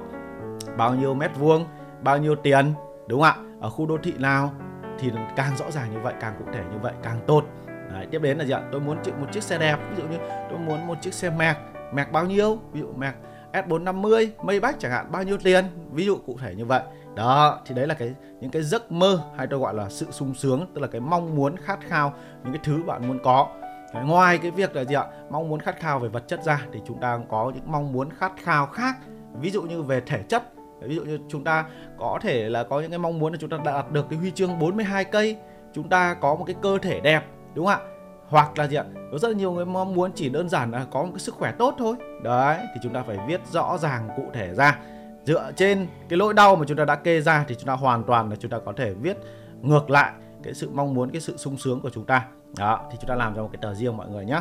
bao 0.76 0.94
nhiêu 0.94 1.14
mét 1.14 1.30
vuông 1.38 1.64
bao 2.02 2.18
nhiêu 2.18 2.34
tiền 2.36 2.72
đúng 3.06 3.22
không 3.22 3.44
ạ? 3.44 3.58
Ở 3.60 3.70
khu 3.70 3.86
đô 3.86 3.98
thị 4.02 4.12
nào 4.18 4.52
thì 4.98 5.12
càng 5.36 5.56
rõ 5.56 5.70
ràng 5.70 5.92
như 5.92 5.98
vậy 6.00 6.14
càng 6.20 6.34
cụ 6.38 6.44
thể 6.52 6.60
như 6.72 6.78
vậy 6.82 6.92
càng 7.02 7.20
tốt. 7.26 7.44
Đấy, 7.92 8.06
tiếp 8.10 8.22
đến 8.22 8.38
là 8.38 8.44
gì 8.44 8.52
ạ? 8.52 8.62
Tôi 8.72 8.80
muốn 8.80 8.96
một 9.20 9.26
chiếc 9.32 9.42
xe 9.42 9.58
đẹp. 9.58 9.76
Ví 9.90 9.96
dụ 9.96 10.08
như 10.08 10.16
tôi 10.50 10.58
muốn 10.58 10.86
một 10.86 10.94
chiếc 11.00 11.14
xe 11.14 11.30
Mac. 11.30 11.58
Mac 11.92 12.12
bao 12.12 12.26
nhiêu? 12.26 12.58
Ví 12.72 12.80
dụ 12.80 12.92
Mac 12.96 13.14
S450 13.52 14.28
Maybach 14.42 14.76
chẳng 14.78 14.92
hạn 14.92 15.12
bao 15.12 15.22
nhiêu 15.22 15.36
tiền? 15.44 15.64
Ví 15.92 16.04
dụ 16.04 16.16
cụ 16.26 16.36
thể 16.40 16.54
như 16.54 16.64
vậy. 16.64 16.82
Đó 17.14 17.60
thì 17.66 17.74
đấy 17.74 17.86
là 17.86 17.94
cái 17.94 18.14
những 18.40 18.50
cái 18.50 18.62
giấc 18.62 18.92
mơ 18.92 19.20
hay 19.36 19.46
tôi 19.46 19.60
gọi 19.60 19.74
là 19.74 19.88
sự 19.88 20.06
sung 20.10 20.34
sướng 20.34 20.66
tức 20.74 20.80
là 20.80 20.86
cái 20.86 21.00
mong 21.00 21.36
muốn 21.36 21.56
khát 21.56 21.78
khao 21.88 22.12
những 22.44 22.52
cái 22.52 22.60
thứ 22.64 22.82
bạn 22.86 23.08
muốn 23.08 23.18
có. 23.24 23.48
Đấy, 23.94 24.04
ngoài 24.04 24.38
cái 24.38 24.50
việc 24.50 24.76
là 24.76 24.84
gì 24.84 24.94
ạ? 24.94 25.04
Mong 25.30 25.48
muốn 25.48 25.60
khát 25.60 25.80
khao 25.80 25.98
về 25.98 26.08
vật 26.08 26.28
chất 26.28 26.42
ra 26.42 26.60
thì 26.72 26.80
chúng 26.86 27.00
ta 27.00 27.18
có 27.30 27.52
những 27.54 27.72
mong 27.72 27.92
muốn 27.92 28.08
khát 28.10 28.32
khao 28.42 28.66
khác 28.66 28.96
ví 29.40 29.50
dụ 29.50 29.62
như 29.62 29.82
về 29.82 30.00
thể 30.00 30.22
chất, 30.28 30.42
ví 30.80 30.94
dụ 30.94 31.02
như 31.02 31.18
chúng 31.28 31.44
ta 31.44 31.64
có 31.98 32.18
thể 32.22 32.48
là 32.48 32.64
có 32.64 32.80
những 32.80 32.90
cái 32.90 32.98
mong 32.98 33.18
muốn 33.18 33.32
là 33.32 33.38
chúng 33.40 33.50
ta 33.50 33.58
đạt 33.64 33.92
được 33.92 34.06
cái 34.10 34.18
huy 34.18 34.30
chương 34.30 34.58
42 34.58 35.04
cây, 35.04 35.36
chúng 35.72 35.88
ta 35.88 36.14
có 36.14 36.34
một 36.34 36.44
cái 36.46 36.56
cơ 36.62 36.78
thể 36.78 37.00
đẹp, 37.00 37.24
đúng 37.54 37.66
không 37.66 37.74
ạ? 37.74 37.90
Hoặc 38.28 38.58
là 38.58 38.66
gì 38.66 38.76
ạ? 38.76 38.84
Có 39.12 39.18
rất 39.18 39.28
là 39.28 39.34
nhiều 39.34 39.52
người 39.52 39.64
mong 39.64 39.94
muốn 39.94 40.12
chỉ 40.14 40.28
đơn 40.28 40.48
giản 40.48 40.70
là 40.70 40.86
có 40.90 41.02
một 41.02 41.10
cái 41.12 41.18
sức 41.18 41.34
khỏe 41.34 41.52
tốt 41.58 41.74
thôi. 41.78 41.94
Đấy, 42.22 42.58
thì 42.74 42.80
chúng 42.82 42.92
ta 42.92 43.02
phải 43.02 43.18
viết 43.28 43.40
rõ 43.52 43.78
ràng 43.78 44.08
cụ 44.16 44.22
thể 44.32 44.54
ra. 44.54 44.78
Dựa 45.24 45.52
trên 45.56 45.86
cái 46.08 46.16
lỗi 46.16 46.34
đau 46.34 46.56
mà 46.56 46.64
chúng 46.68 46.76
ta 46.76 46.84
đã 46.84 46.94
kê 46.94 47.20
ra 47.20 47.44
thì 47.48 47.54
chúng 47.54 47.66
ta 47.66 47.72
hoàn 47.72 48.04
toàn 48.04 48.30
là 48.30 48.36
chúng 48.36 48.50
ta 48.50 48.58
có 48.64 48.72
thể 48.76 48.94
viết 48.94 49.16
ngược 49.62 49.90
lại 49.90 50.12
cái 50.42 50.54
sự 50.54 50.70
mong 50.72 50.94
muốn, 50.94 51.10
cái 51.10 51.20
sự 51.20 51.36
sung 51.36 51.56
sướng 51.56 51.80
của 51.80 51.90
chúng 51.90 52.04
ta. 52.04 52.26
Đó, 52.58 52.88
thì 52.90 52.98
chúng 53.00 53.08
ta 53.08 53.14
làm 53.14 53.34
cho 53.34 53.42
một 53.42 53.48
cái 53.52 53.58
tờ 53.62 53.74
riêng 53.74 53.96
mọi 53.96 54.08
người 54.08 54.24
nhé 54.24 54.40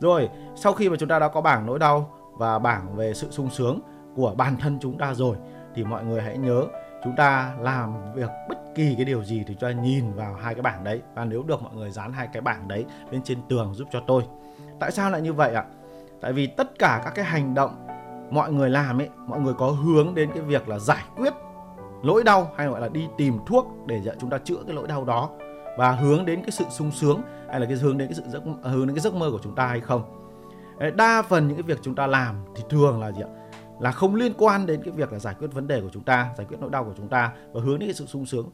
rồi, 0.00 0.28
sau 0.56 0.72
khi 0.72 0.88
mà 0.88 0.96
chúng 0.96 1.08
ta 1.08 1.18
đã 1.18 1.28
có 1.28 1.40
bảng 1.40 1.66
nỗi 1.66 1.78
đau 1.78 2.10
và 2.32 2.58
bảng 2.58 2.96
về 2.96 3.14
sự 3.14 3.30
sung 3.30 3.50
sướng 3.50 3.80
của 4.16 4.34
bản 4.36 4.56
thân 4.56 4.78
chúng 4.80 4.98
ta 4.98 5.14
rồi, 5.14 5.36
thì 5.74 5.84
mọi 5.84 6.04
người 6.04 6.22
hãy 6.22 6.38
nhớ 6.38 6.64
chúng 7.04 7.16
ta 7.16 7.54
làm 7.60 8.14
việc 8.14 8.30
bất 8.48 8.58
kỳ 8.74 8.94
cái 8.94 9.04
điều 9.04 9.24
gì 9.24 9.44
thì 9.46 9.56
cho 9.60 9.68
nhìn 9.68 10.12
vào 10.12 10.34
hai 10.34 10.54
cái 10.54 10.62
bảng 10.62 10.84
đấy. 10.84 11.02
Và 11.14 11.24
nếu 11.24 11.42
được 11.42 11.62
mọi 11.62 11.74
người 11.74 11.90
dán 11.90 12.12
hai 12.12 12.28
cái 12.32 12.42
bảng 12.42 12.68
đấy 12.68 12.84
lên 13.10 13.22
trên 13.22 13.38
tường 13.48 13.74
giúp 13.74 13.88
cho 13.92 14.00
tôi. 14.06 14.22
Tại 14.80 14.90
sao 14.90 15.10
lại 15.10 15.22
như 15.22 15.32
vậy 15.32 15.54
ạ? 15.54 15.64
Tại 16.20 16.32
vì 16.32 16.46
tất 16.46 16.78
cả 16.78 17.00
các 17.04 17.14
cái 17.14 17.24
hành 17.24 17.54
động 17.54 17.86
mọi 18.30 18.52
người 18.52 18.70
làm 18.70 19.00
ấy, 19.00 19.08
mọi 19.26 19.40
người 19.40 19.54
có 19.54 19.70
hướng 19.70 20.14
đến 20.14 20.30
cái 20.34 20.42
việc 20.42 20.68
là 20.68 20.78
giải 20.78 21.04
quyết 21.16 21.34
lỗi 22.02 22.24
đau 22.24 22.50
hay 22.56 22.66
gọi 22.66 22.80
là 22.80 22.88
đi 22.88 23.06
tìm 23.16 23.38
thuốc 23.46 23.66
để 23.86 24.02
chúng 24.20 24.30
ta 24.30 24.38
chữa 24.38 24.62
cái 24.66 24.76
lỗi 24.76 24.88
đau 24.88 25.04
đó. 25.04 25.30
Và 25.78 25.92
hướng 25.92 26.24
đến 26.24 26.40
cái 26.40 26.50
sự 26.50 26.64
sung 26.70 26.90
sướng 26.90 27.22
hay 27.50 27.60
là 27.60 27.66
cái 27.66 27.76
hướng 27.76 27.98
đến 27.98 28.08
cái 28.08 28.14
sự 28.14 28.22
giấc, 28.26 28.42
hướng 28.62 28.86
đến 28.86 28.96
cái 28.96 29.00
giấc 29.00 29.14
mơ 29.14 29.30
của 29.30 29.40
chúng 29.42 29.54
ta 29.54 29.66
hay 29.66 29.80
không? 29.80 30.02
Đa 30.94 31.22
phần 31.22 31.48
những 31.48 31.56
cái 31.56 31.62
việc 31.62 31.78
chúng 31.82 31.94
ta 31.94 32.06
làm 32.06 32.44
thì 32.56 32.62
thường 32.68 33.00
là 33.00 33.12
gì 33.12 33.22
ạ? 33.22 33.28
Là 33.80 33.92
không 33.92 34.14
liên 34.14 34.32
quan 34.38 34.66
đến 34.66 34.82
cái 34.84 34.92
việc 34.92 35.12
là 35.12 35.18
giải 35.18 35.34
quyết 35.38 35.48
vấn 35.52 35.66
đề 35.66 35.80
của 35.80 35.90
chúng 35.92 36.04
ta, 36.04 36.30
giải 36.36 36.46
quyết 36.50 36.56
nỗi 36.60 36.70
đau 36.70 36.84
của 36.84 36.94
chúng 36.96 37.08
ta 37.08 37.32
và 37.52 37.60
hướng 37.60 37.78
đến 37.78 37.88
cái 37.88 37.94
sự 37.94 38.06
sung 38.06 38.26
sướng. 38.26 38.50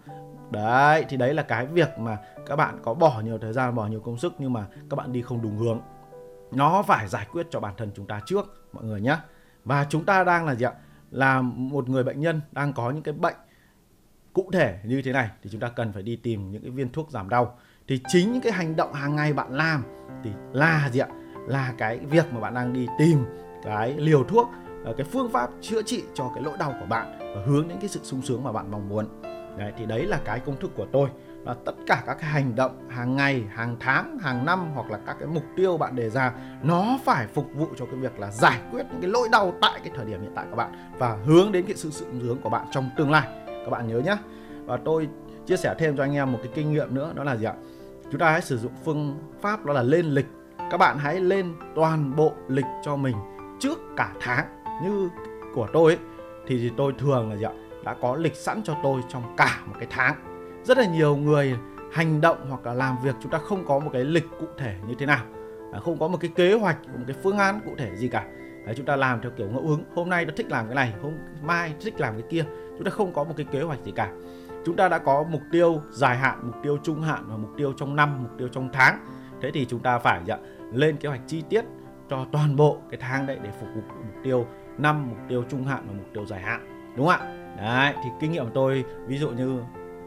Đấy, 0.51 1.05
thì 1.09 1.17
đấy 1.17 1.35
là 1.35 1.43
cái 1.43 1.67
việc 1.67 1.99
mà 1.99 2.19
các 2.47 2.57
bạn 2.57 2.79
có 2.83 2.95
bỏ 2.95 3.21
nhiều 3.25 3.39
thời 3.39 3.53
gian, 3.53 3.75
bỏ 3.75 3.87
nhiều 3.87 4.01
công 4.01 4.19
sức 4.19 4.35
nhưng 4.39 4.53
mà 4.53 4.67
các 4.91 4.97
bạn 4.97 5.13
đi 5.13 5.23
không 5.23 5.43
đúng 5.43 5.57
hướng. 5.57 5.81
Nó 6.53 6.83
phải 6.83 7.09
giải 7.09 7.27
quyết 7.33 7.47
cho 7.51 7.61
bản 7.61 7.75
thân 7.77 7.91
chúng 7.95 8.07
ta 8.07 8.21
trước, 8.27 8.69
mọi 8.73 8.85
người 8.85 9.01
nhé. 9.01 9.17
Và 9.65 9.87
chúng 9.89 10.05
ta 10.05 10.25
đang 10.25 10.47
là 10.47 10.55
gì 10.55 10.67
ạ? 10.67 10.73
Là 11.11 11.41
một 11.43 11.89
người 11.89 12.05
bệnh 12.05 12.21
nhân 12.21 12.41
đang 12.53 12.73
có 12.73 12.91
những 12.91 13.03
cái 13.03 13.15
bệnh 13.15 13.35
cụ 14.33 14.51
thể 14.53 14.79
như 14.85 15.03
thế 15.05 15.13
này, 15.13 15.29
thì 15.43 15.51
chúng 15.51 15.61
ta 15.61 15.69
cần 15.69 15.93
phải 15.93 16.03
đi 16.03 16.17
tìm 16.17 16.51
những 16.51 16.63
cái 16.63 16.71
viên 16.71 16.93
thuốc 16.93 17.11
giảm 17.11 17.29
đau. 17.29 17.59
Thì 17.89 18.01
chính 18.09 18.33
những 18.33 18.43
cái 18.43 18.53
hành 18.53 18.77
động 18.77 18.93
hàng 18.93 19.17
ngày 19.17 19.33
bạn 19.33 19.55
làm 19.57 19.83
thì 20.25 20.31
là 20.53 20.91
gì 20.93 21.01
ạ? 21.01 21.09
Là 21.47 21.75
cái 21.79 21.99
việc 21.99 22.33
mà 22.33 22.41
bạn 22.41 22.55
đang 22.55 22.73
đi 22.73 22.87
tìm 22.99 23.25
cái 23.65 23.95
liều 23.99 24.25
thuốc 24.25 24.49
Ờ, 24.85 24.95
cái 24.97 25.07
phương 25.13 25.31
pháp 25.33 25.51
chữa 25.61 25.83
trị 25.83 26.03
cho 26.15 26.31
cái 26.35 26.45
lỗi 26.45 26.57
đau 26.59 26.75
của 26.81 26.87
bạn 26.87 27.19
và 27.35 27.43
hướng 27.47 27.69
đến 27.69 27.79
cái 27.81 27.89
sự 27.89 28.01
sung 28.03 28.23
sướng 28.23 28.45
mà 28.45 28.53
bạn 28.53 28.71
mong 28.71 28.89
muốn. 28.89 29.07
Đấy, 29.59 29.73
thì 29.79 29.87
đấy 29.87 30.07
là 30.07 30.21
cái 30.25 30.41
công 30.41 30.57
thức 30.57 30.71
của 30.77 30.87
tôi. 30.93 31.09
Là 31.45 31.55
tất 31.65 31.73
cả 31.87 32.03
các 32.07 32.17
cái 32.21 32.31
hành 32.31 32.55
động 32.57 32.89
hàng 32.89 33.17
ngày 33.17 33.45
hàng 33.51 33.77
tháng 33.81 34.19
hàng 34.19 34.47
năm 34.47 34.71
hoặc 34.75 34.91
là 34.91 34.99
các 35.07 35.17
cái 35.19 35.29
mục 35.29 35.43
tiêu 35.57 35.77
bạn 35.77 35.97
đề 35.97 36.11
ra 36.11 36.33
nó 36.63 36.99
phải 37.05 37.27
phục 37.27 37.47
vụ 37.55 37.67
cho 37.79 37.87
cái 37.87 37.95
việc 37.95 38.21
là 38.21 38.31
giải 38.31 38.61
quyết 38.71 38.87
những 38.91 39.01
cái 39.01 39.11
lỗi 39.11 39.29
đau 39.33 39.55
tại 39.61 39.81
cái 39.85 39.93
thời 39.97 40.07
điểm 40.07 40.21
hiện 40.21 40.33
tại 40.37 40.47
của 40.51 40.57
bạn 40.57 40.73
và 40.99 41.17
hướng 41.27 41.53
đến 41.53 41.65
cái 41.67 41.77
sự 41.77 41.91
sung 41.91 42.21
sướng 42.21 42.39
của 42.43 42.51
bạn 42.51 42.67
trong 42.71 42.91
tương 42.97 43.11
lai. 43.11 43.29
Các 43.47 43.71
bạn 43.71 43.89
nhớ 43.89 43.99
nhé 43.99 44.17
và 44.65 44.79
tôi 44.85 45.09
chia 45.47 45.57
sẻ 45.57 45.75
thêm 45.79 45.97
cho 45.97 46.03
anh 46.03 46.15
em 46.15 46.33
một 46.33 46.39
cái 46.43 46.53
kinh 46.55 46.73
nghiệm 46.73 46.95
nữa 46.95 47.13
đó 47.15 47.25
là 47.25 47.37
gì 47.37 47.45
ạ? 47.45 47.55
Chúng 48.11 48.21
ta 48.21 48.31
hãy 48.31 48.43
sử 48.43 48.59
dụng 48.59 48.73
phương 48.85 49.19
pháp 49.41 49.65
đó 49.65 49.73
là 49.73 49.83
lên 49.83 50.07
lịch. 50.07 50.27
Các 50.71 50.77
bạn 50.77 50.99
hãy 50.99 51.21
lên 51.21 51.55
toàn 51.75 52.17
bộ 52.17 52.33
lịch 52.49 52.67
cho 52.83 52.97
mình 52.97 53.17
trước 53.61 53.79
cả 53.97 54.13
tháng 54.21 54.60
như 54.83 55.11
của 55.55 55.69
tôi 55.73 55.93
ấy, 55.93 55.99
thì 56.47 56.71
tôi 56.77 56.93
thường 56.99 57.31
là 57.31 57.37
gì 57.37 57.45
ạ 57.45 57.53
đã 57.85 57.95
có 58.01 58.17
lịch 58.17 58.37
sẵn 58.37 58.63
cho 58.63 58.77
tôi 58.83 59.01
trong 59.09 59.23
cả 59.37 59.63
một 59.67 59.75
cái 59.79 59.87
tháng. 59.91 60.15
Rất 60.65 60.79
là 60.79 60.87
nhiều 60.87 61.17
người 61.17 61.57
hành 61.93 62.21
động 62.21 62.37
hoặc 62.49 62.67
là 62.67 62.75
làm 62.75 62.97
việc 63.03 63.15
chúng 63.23 63.33
ta 63.33 63.39
không 63.39 63.65
có 63.67 63.79
một 63.79 63.91
cái 63.93 64.05
lịch 64.05 64.27
cụ 64.41 64.47
thể 64.59 64.75
như 64.89 64.95
thế 64.99 65.07
nào 65.07 65.25
à, 65.73 65.81
không 65.81 65.99
có 65.99 66.09
một 66.09 66.19
cái 66.21 66.31
kế 66.35 66.55
hoạch 66.55 66.77
một 66.89 67.05
cái 67.07 67.17
phương 67.23 67.39
án 67.39 67.61
cụ 67.65 67.71
thể 67.79 67.97
gì 67.97 68.09
cả. 68.09 68.27
Đấy, 68.67 68.75
chúng 68.77 68.87
ta 68.87 68.97
làm 68.97 69.21
theo 69.21 69.31
kiểu 69.37 69.49
ngẫu 69.51 69.67
hứng 69.67 69.85
hôm 69.95 70.09
nay 70.09 70.25
tôi 70.25 70.35
thích 70.37 70.51
làm 70.51 70.67
cái 70.67 70.75
này 70.75 70.95
hôm 71.03 71.13
mai 71.43 71.75
thích 71.81 72.01
làm 72.01 72.15
cái 72.15 72.25
kia. 72.31 72.45
Chúng 72.77 72.85
ta 72.85 72.91
không 72.91 73.13
có 73.13 73.25
một 73.25 73.35
cái 73.37 73.47
kế 73.53 73.63
hoạch 73.63 73.79
gì 73.85 73.93
cả. 73.93 74.13
Chúng 74.65 74.77
ta 74.77 74.89
đã 74.89 74.99
có 74.99 75.23
mục 75.31 75.43
tiêu 75.53 75.81
dài 75.91 76.17
hạn 76.17 76.41
mục 76.43 76.55
tiêu 76.63 76.79
trung 76.83 77.03
hạn 77.03 77.25
và 77.29 77.37
mục 77.37 77.51
tiêu 77.57 77.73
trong 77.77 77.97
năm 77.97 78.23
mục 78.23 78.33
tiêu 78.39 78.49
trong 78.49 78.69
tháng. 78.73 79.07
Thế 79.43 79.51
thì 79.51 79.67
chúng 79.67 79.81
ta 79.81 79.99
phải 79.99 80.21
dạ, 80.27 80.39
lên 80.73 80.97
kế 80.97 81.09
hoạch 81.09 81.21
chi 81.27 81.43
tiết 81.49 81.65
cho 82.11 82.27
toàn 82.33 82.57
bộ 82.57 82.79
cái 82.91 83.01
tháng 83.01 83.27
đấy 83.27 83.39
để 83.43 83.51
phục 83.61 83.69
vụ 83.75 83.81
mục 83.89 84.15
tiêu 84.25 84.47
năm, 84.83 85.09
mục 85.09 85.19
tiêu 85.29 85.45
trung 85.49 85.65
hạn 85.65 85.83
và 85.87 85.93
mục 85.97 86.07
tiêu 86.15 86.27
dài 86.27 86.41
hạn, 86.41 86.93
đúng 86.97 87.07
không 87.07 87.21
ạ? 87.21 87.37
Đấy, 87.57 87.95
thì 88.05 88.11
kinh 88.21 88.33
nghiệm 88.33 88.45
của 88.45 88.51
tôi, 88.55 88.85
ví 89.07 89.19
dụ 89.19 89.31
như 89.31 89.61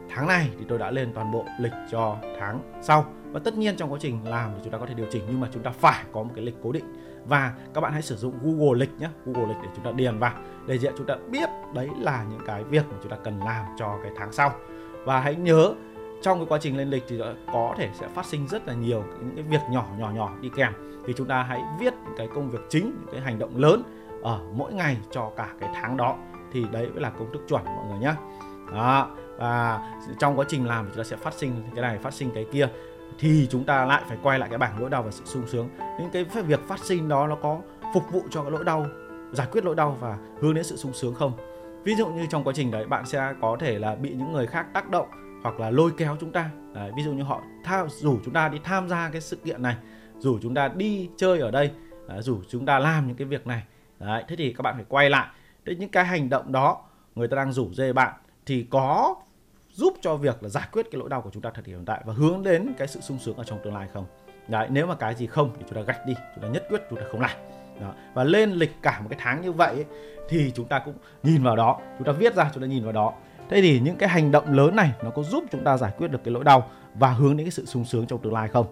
tháng 0.08 0.28
này 0.28 0.50
thì 0.58 0.64
tôi 0.68 0.78
đã 0.78 0.90
lên 0.90 1.12
toàn 1.14 1.32
bộ 1.32 1.44
lịch 1.60 1.72
cho 1.90 2.16
tháng 2.40 2.60
sau. 2.82 3.04
Và 3.32 3.40
tất 3.44 3.54
nhiên 3.54 3.76
trong 3.76 3.92
quá 3.92 3.98
trình 4.00 4.18
làm 4.24 4.50
thì 4.54 4.60
chúng 4.64 4.72
ta 4.72 4.78
có 4.78 4.86
thể 4.86 4.94
điều 4.94 5.06
chỉnh, 5.10 5.22
nhưng 5.28 5.40
mà 5.40 5.48
chúng 5.52 5.62
ta 5.62 5.70
phải 5.70 6.04
có 6.12 6.22
một 6.22 6.30
cái 6.34 6.44
lịch 6.44 6.56
cố 6.62 6.72
định. 6.72 6.84
Và 7.26 7.54
các 7.74 7.80
bạn 7.80 7.92
hãy 7.92 8.02
sử 8.02 8.16
dụng 8.16 8.34
Google 8.42 8.78
lịch 8.78 9.00
nhé 9.00 9.08
Google 9.26 9.48
lịch 9.48 9.56
để 9.62 9.68
chúng 9.76 9.84
ta 9.84 9.92
điền 9.92 10.18
vào, 10.18 10.32
để 10.66 10.78
chúng 10.96 11.06
ta 11.06 11.16
biết 11.30 11.48
đấy 11.74 11.88
là 12.00 12.24
những 12.30 12.40
cái 12.46 12.64
việc 12.64 12.84
mà 12.90 12.96
chúng 13.02 13.10
ta 13.10 13.16
cần 13.24 13.40
làm 13.40 13.64
cho 13.78 13.98
cái 14.02 14.12
tháng 14.16 14.32
sau. 14.32 14.52
Và 15.04 15.20
hãy 15.20 15.34
nhớ, 15.34 15.74
trong 16.22 16.38
cái 16.38 16.46
quá 16.48 16.58
trình 16.60 16.76
lên 16.76 16.90
lịch 16.90 17.04
thì 17.08 17.20
có 17.52 17.74
thể 17.78 17.90
sẽ 17.94 18.08
phát 18.08 18.26
sinh 18.26 18.48
rất 18.48 18.68
là 18.68 18.74
nhiều 18.74 19.04
những 19.20 19.32
cái 19.36 19.44
việc 19.44 19.60
nhỏ 19.70 19.86
nhỏ 19.98 20.10
nhỏ 20.10 20.32
đi 20.40 20.50
kèm. 20.56 20.72
Thì 21.06 21.12
chúng 21.16 21.26
ta 21.26 21.42
hãy 21.42 21.62
viết 21.80 21.94
những 22.04 22.14
cái 22.16 22.28
công 22.34 22.50
việc 22.50 22.60
chính, 22.68 22.84
những 22.84 23.12
cái 23.12 23.20
hành 23.20 23.38
động 23.38 23.56
lớn 23.56 23.82
ở 24.24 24.40
mỗi 24.52 24.72
ngày 24.72 24.96
cho 25.10 25.30
cả 25.36 25.48
cái 25.60 25.70
tháng 25.74 25.96
đó. 25.96 26.16
Thì 26.52 26.64
đấy 26.72 26.88
mới 26.92 27.02
là 27.02 27.10
công 27.10 27.32
thức 27.32 27.42
chuẩn 27.48 27.64
mọi 27.64 27.86
người 27.88 27.98
nhé 27.98 28.14
đó 28.72 29.10
và 29.38 29.80
trong 30.18 30.38
quá 30.38 30.44
trình 30.48 30.66
làm 30.66 30.84
thì 30.84 30.90
chúng 30.94 31.04
ta 31.04 31.08
sẽ 31.08 31.16
phát 31.16 31.34
sinh 31.34 31.62
cái 31.74 31.82
này 31.82 31.98
phát 31.98 32.14
sinh 32.14 32.30
cái 32.34 32.46
kia. 32.52 32.68
Thì 33.18 33.46
chúng 33.50 33.64
ta 33.64 33.84
lại 33.84 34.02
phải 34.08 34.18
quay 34.22 34.38
lại 34.38 34.48
cái 34.48 34.58
bảng 34.58 34.80
lỗi 34.80 34.90
đau 34.90 35.02
và 35.02 35.10
sự 35.10 35.24
sung 35.24 35.46
sướng. 35.46 35.68
Những 35.98 36.10
cái 36.12 36.24
việc 36.24 36.60
phát 36.68 36.78
sinh 36.78 37.08
đó 37.08 37.26
nó 37.26 37.34
có 37.34 37.60
phục 37.94 38.12
vụ 38.12 38.22
cho 38.30 38.42
cái 38.42 38.50
lỗi 38.50 38.64
đau 38.64 38.86
giải 39.32 39.46
quyết 39.52 39.64
lỗi 39.64 39.74
đau 39.74 39.96
và 40.00 40.18
hướng 40.40 40.54
đến 40.54 40.64
sự 40.64 40.76
sung 40.76 40.92
sướng 40.92 41.14
không? 41.14 41.32
Ví 41.84 41.94
dụ 41.94 42.06
như 42.06 42.26
trong 42.30 42.44
quá 42.44 42.52
trình 42.56 42.70
đấy 42.70 42.86
bạn 42.86 43.06
sẽ 43.06 43.34
có 43.40 43.56
thể 43.60 43.78
là 43.78 43.94
bị 43.94 44.10
những 44.10 44.32
người 44.32 44.46
khác 44.46 44.66
tác 44.74 44.90
động 44.90 45.08
hoặc 45.42 45.60
là 45.60 45.70
lôi 45.70 45.90
kéo 45.96 46.16
chúng 46.20 46.32
ta. 46.32 46.50
Đấy, 46.74 46.90
ví 46.96 47.02
dụ 47.02 47.12
như 47.12 47.22
họ 47.22 47.42
tha, 47.64 47.84
rủ 47.88 48.18
chúng 48.24 48.34
ta 48.34 48.48
đi 48.48 48.58
tham 48.64 48.88
gia 48.88 49.10
cái 49.10 49.20
sự 49.20 49.36
kiện 49.36 49.62
này 49.62 49.76
rủ 50.18 50.38
chúng 50.42 50.54
ta 50.54 50.68
đi 50.68 51.10
chơi 51.16 51.40
ở 51.40 51.50
đây. 51.50 51.70
Rủ 52.18 52.40
chúng 52.48 52.66
ta 52.66 52.78
làm 52.78 53.06
những 53.06 53.16
cái 53.16 53.26
việc 53.26 53.46
này 53.46 53.62
đấy, 54.00 54.24
thế 54.28 54.36
thì 54.36 54.52
các 54.52 54.62
bạn 54.62 54.74
phải 54.74 54.84
quay 54.88 55.10
lại. 55.10 55.26
Thế 55.66 55.74
những 55.74 55.90
cái 55.90 56.04
hành 56.04 56.30
động 56.30 56.52
đó 56.52 56.82
người 57.14 57.28
ta 57.28 57.36
đang 57.36 57.52
rủ 57.52 57.74
dê 57.74 57.92
bạn 57.92 58.14
thì 58.46 58.66
có 58.70 59.14
giúp 59.70 59.94
cho 60.00 60.16
việc 60.16 60.42
là 60.42 60.48
giải 60.48 60.68
quyết 60.72 60.86
cái 60.90 60.98
lỗi 60.98 61.08
đau 61.08 61.20
của 61.20 61.30
chúng 61.32 61.42
ta 61.42 61.50
thật 61.54 61.66
hiện 61.66 61.84
tại 61.84 62.02
và 62.04 62.12
hướng 62.12 62.42
đến 62.42 62.74
cái 62.78 62.88
sự 62.88 63.00
sung 63.00 63.18
sướng 63.18 63.36
ở 63.36 63.44
trong 63.44 63.58
tương 63.64 63.74
lai 63.74 63.88
không? 63.94 64.04
Đấy 64.48 64.66
nếu 64.70 64.86
mà 64.86 64.94
cái 64.94 65.14
gì 65.14 65.26
không 65.26 65.50
thì 65.58 65.64
chúng 65.68 65.78
ta 65.78 65.80
gạch 65.82 66.06
đi 66.06 66.14
chúng 66.34 66.42
ta 66.42 66.48
nhất 66.48 66.66
quyết 66.68 66.82
chúng 66.90 66.98
ta 66.98 67.04
không 67.10 67.20
làm. 67.20 67.36
Đó. 67.80 67.92
và 68.14 68.24
lên 68.24 68.50
lịch 68.50 68.70
cả 68.82 69.00
một 69.00 69.06
cái 69.10 69.18
tháng 69.22 69.42
như 69.42 69.52
vậy 69.52 69.74
ấy, 69.74 69.84
thì 70.28 70.52
chúng 70.54 70.68
ta 70.68 70.78
cũng 70.78 70.94
nhìn 71.22 71.42
vào 71.42 71.56
đó 71.56 71.80
chúng 71.98 72.06
ta 72.06 72.12
viết 72.12 72.34
ra 72.34 72.50
chúng 72.54 72.62
ta 72.62 72.66
nhìn 72.66 72.84
vào 72.84 72.92
đó. 72.92 73.12
Thế 73.50 73.60
thì 73.60 73.80
những 73.80 73.96
cái 73.96 74.08
hành 74.08 74.30
động 74.30 74.52
lớn 74.52 74.76
này 74.76 74.92
nó 75.04 75.10
có 75.10 75.22
giúp 75.22 75.44
chúng 75.50 75.64
ta 75.64 75.76
giải 75.76 75.92
quyết 75.98 76.08
được 76.08 76.24
cái 76.24 76.34
lỗi 76.34 76.44
đau 76.44 76.70
và 76.94 77.10
hướng 77.10 77.36
đến 77.36 77.46
cái 77.46 77.50
sự 77.50 77.66
sung 77.66 77.84
sướng 77.84 78.06
trong 78.06 78.22
tương 78.22 78.32
lai 78.32 78.48
không? 78.48 78.66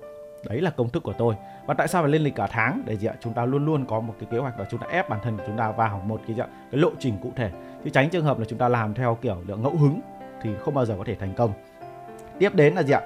Đấy 0.49 0.61
là 0.61 0.71
công 0.71 0.89
thức 0.89 1.03
của 1.03 1.13
tôi. 1.13 1.35
Và 1.67 1.75
tại 1.75 1.89
sao 1.89 2.03
phải 2.03 2.11
lên 2.11 2.23
lịch 2.23 2.35
cả 2.35 2.47
tháng? 2.47 2.83
Để 2.87 2.97
gì 2.97 3.07
ạ 3.07 3.15
chúng 3.21 3.33
ta 3.33 3.45
luôn 3.45 3.67
luôn 3.67 3.87
có 3.87 4.01
một 4.01 4.15
cái 4.21 4.29
kế 4.31 4.39
hoạch 4.39 4.55
và 4.59 4.65
chúng 4.71 4.81
ta 4.81 4.87
ép 4.91 5.09
bản 5.09 5.21
thân 5.23 5.37
của 5.37 5.45
chúng 5.47 5.57
ta 5.59 5.71
vào 5.71 6.03
một 6.07 6.21
cái 6.27 6.37
cái 6.39 6.81
lộ 6.81 6.91
trình 6.99 7.15
cụ 7.23 7.33
thể. 7.37 7.51
Chứ 7.85 7.91
tránh 7.91 8.11
trường 8.11 8.25
hợp 8.25 8.39
là 8.39 8.45
chúng 8.49 8.59
ta 8.59 8.69
làm 8.69 8.95
theo 8.95 9.19
kiểu 9.23 9.37
ngẫu 9.47 9.77
hứng 9.77 10.01
thì 10.43 10.51
không 10.65 10.75
bao 10.75 10.87
giờ 10.87 10.95
có 10.99 11.05
thể 11.05 11.15
thành 11.15 11.35
công. 11.35 11.53
Tiếp 12.39 12.55
đến 12.55 12.75
là 12.75 12.83
gì 12.83 12.93
ạ? 12.93 13.01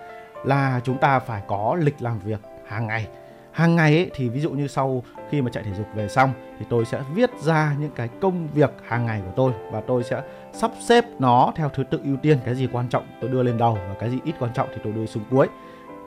Là 0.44 0.80
chúng 0.84 0.98
ta 0.98 1.18
phải 1.18 1.42
có 1.46 1.76
lịch 1.80 2.02
làm 2.02 2.18
việc 2.18 2.40
hàng 2.66 2.86
ngày. 2.86 3.06
Hàng 3.52 3.76
ngày 3.76 3.96
ấy, 3.96 4.10
thì 4.14 4.28
ví 4.28 4.40
dụ 4.40 4.50
như 4.50 4.66
sau 4.66 5.02
khi 5.30 5.42
mà 5.42 5.50
chạy 5.50 5.62
thể 5.62 5.74
dục 5.74 5.86
về 5.94 6.08
xong 6.08 6.30
thì 6.58 6.66
tôi 6.68 6.84
sẽ 6.84 7.02
viết 7.14 7.30
ra 7.40 7.76
những 7.80 7.90
cái 7.90 8.08
công 8.20 8.48
việc 8.48 8.70
hàng 8.86 9.06
ngày 9.06 9.22
của 9.24 9.32
tôi 9.36 9.52
và 9.70 9.80
tôi 9.80 10.04
sẽ 10.04 10.22
sắp 10.52 10.70
xếp 10.80 11.04
nó 11.18 11.52
theo 11.56 11.68
thứ 11.68 11.84
tự 11.84 12.00
ưu 12.04 12.16
tiên. 12.16 12.38
Cái 12.44 12.54
gì 12.54 12.68
quan 12.72 12.88
trọng 12.88 13.04
tôi 13.20 13.30
đưa 13.30 13.42
lên 13.42 13.58
đầu 13.58 13.78
và 13.88 13.94
cái 14.00 14.10
gì 14.10 14.18
ít 14.24 14.34
quan 14.38 14.52
trọng 14.52 14.68
thì 14.70 14.80
tôi 14.84 14.92
đưa 14.92 15.06
xuống 15.06 15.24
cuối 15.30 15.48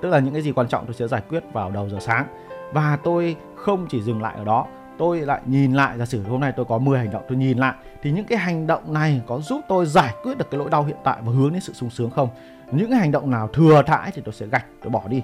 tức 0.01 0.10
là 0.10 0.20
những 0.20 0.34
cái 0.34 0.41
gì 0.41 0.51
quan 0.51 0.68
trọng 0.68 0.86
tôi 0.86 0.94
sẽ 0.94 1.08
giải 1.08 1.22
quyết 1.29 1.44
vào 1.53 1.72
đầu 1.72 1.89
giờ 1.89 1.98
sáng. 2.00 2.25
Và 2.74 2.98
tôi 3.03 3.36
không 3.56 3.88
chỉ 3.89 4.01
dừng 4.01 4.22
lại 4.22 4.34
ở 4.38 4.44
đó, 4.44 4.65
tôi 4.98 5.20
lại 5.20 5.41
nhìn 5.46 5.74
lại, 5.74 5.98
giả 5.98 6.06
sử 6.06 6.24
hôm 6.24 6.39
nay 6.39 6.53
tôi 6.56 6.65
có 6.65 6.77
10 6.77 7.00
hành 7.00 7.12
động, 7.12 7.24
tôi 7.29 7.38
nhìn 7.38 7.58
lại, 7.58 7.74
thì 8.01 8.12
những 8.12 8.25
cái 8.25 8.38
hành 8.38 8.68
động 8.68 8.94
này 8.94 9.22
có 9.27 9.39
giúp 9.39 9.62
tôi 9.68 9.86
giải 9.86 10.13
quyết 10.24 10.38
được 10.38 10.51
cái 10.51 10.60
nỗi 10.60 10.70
đau 10.70 10.84
hiện 10.84 10.98
tại 11.03 11.18
và 11.25 11.32
hướng 11.32 11.51
đến 11.51 11.62
sự 11.62 11.74
sung 11.74 11.89
sướng 11.89 12.10
không? 12.10 12.29
Những 12.72 12.89
cái 12.89 13.00
hành 13.00 13.12
động 13.12 13.32
nào 13.32 13.48
thừa 13.48 13.84
thãi 13.88 14.12
thì 14.13 14.22
tôi 14.25 14.34
sẽ 14.34 14.46
gạch, 14.46 14.65
tôi 14.82 14.89
bỏ 14.89 15.01
đi. 15.08 15.24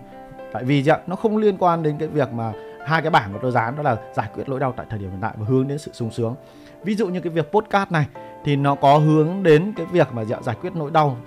Tại 0.54 0.64
vì 0.64 0.84
gì 0.84 0.92
nó 1.08 1.16
không 1.16 1.38
liên 1.38 1.58
quan 1.58 1.84
đến 1.84 1.98
cái 1.98 2.08
việc 2.08 2.34
mà 2.34 2.54
hai 2.86 3.02
cái 3.02 3.12
bảng 3.12 3.34
mà 3.34 3.40
tôi 3.42 3.52
dán 3.52 3.76
đó 3.76 3.84
là 3.84 3.98
giải 4.16 4.30
quyết 4.34 4.50
nỗi 4.50 4.60
đau 4.60 4.74
tại 4.78 4.86
thời 4.90 5.00
điểm 5.00 5.10
hiện 5.10 5.22
tại 5.22 5.34
và 5.38 5.46
hướng 5.46 5.68
đến 5.68 5.78
sự 5.78 5.92
sung 5.94 6.12
sướng. 6.12 6.36
Ví 6.84 6.96
dụ 6.96 7.08
như 7.08 7.20
cái 7.20 7.34
việc 7.34 7.52
podcast 7.52 7.92
này 7.92 8.06
thì 8.44 8.56
nó 8.56 8.76
có 8.76 8.98
hướng 8.98 9.44
đến 9.44 9.74
cái 9.76 9.86
việc 9.86 10.08
mà 10.14 10.24
giải 10.24 10.56
quyết 10.62 10.76
nỗi 10.76 10.92
đau 10.92 11.18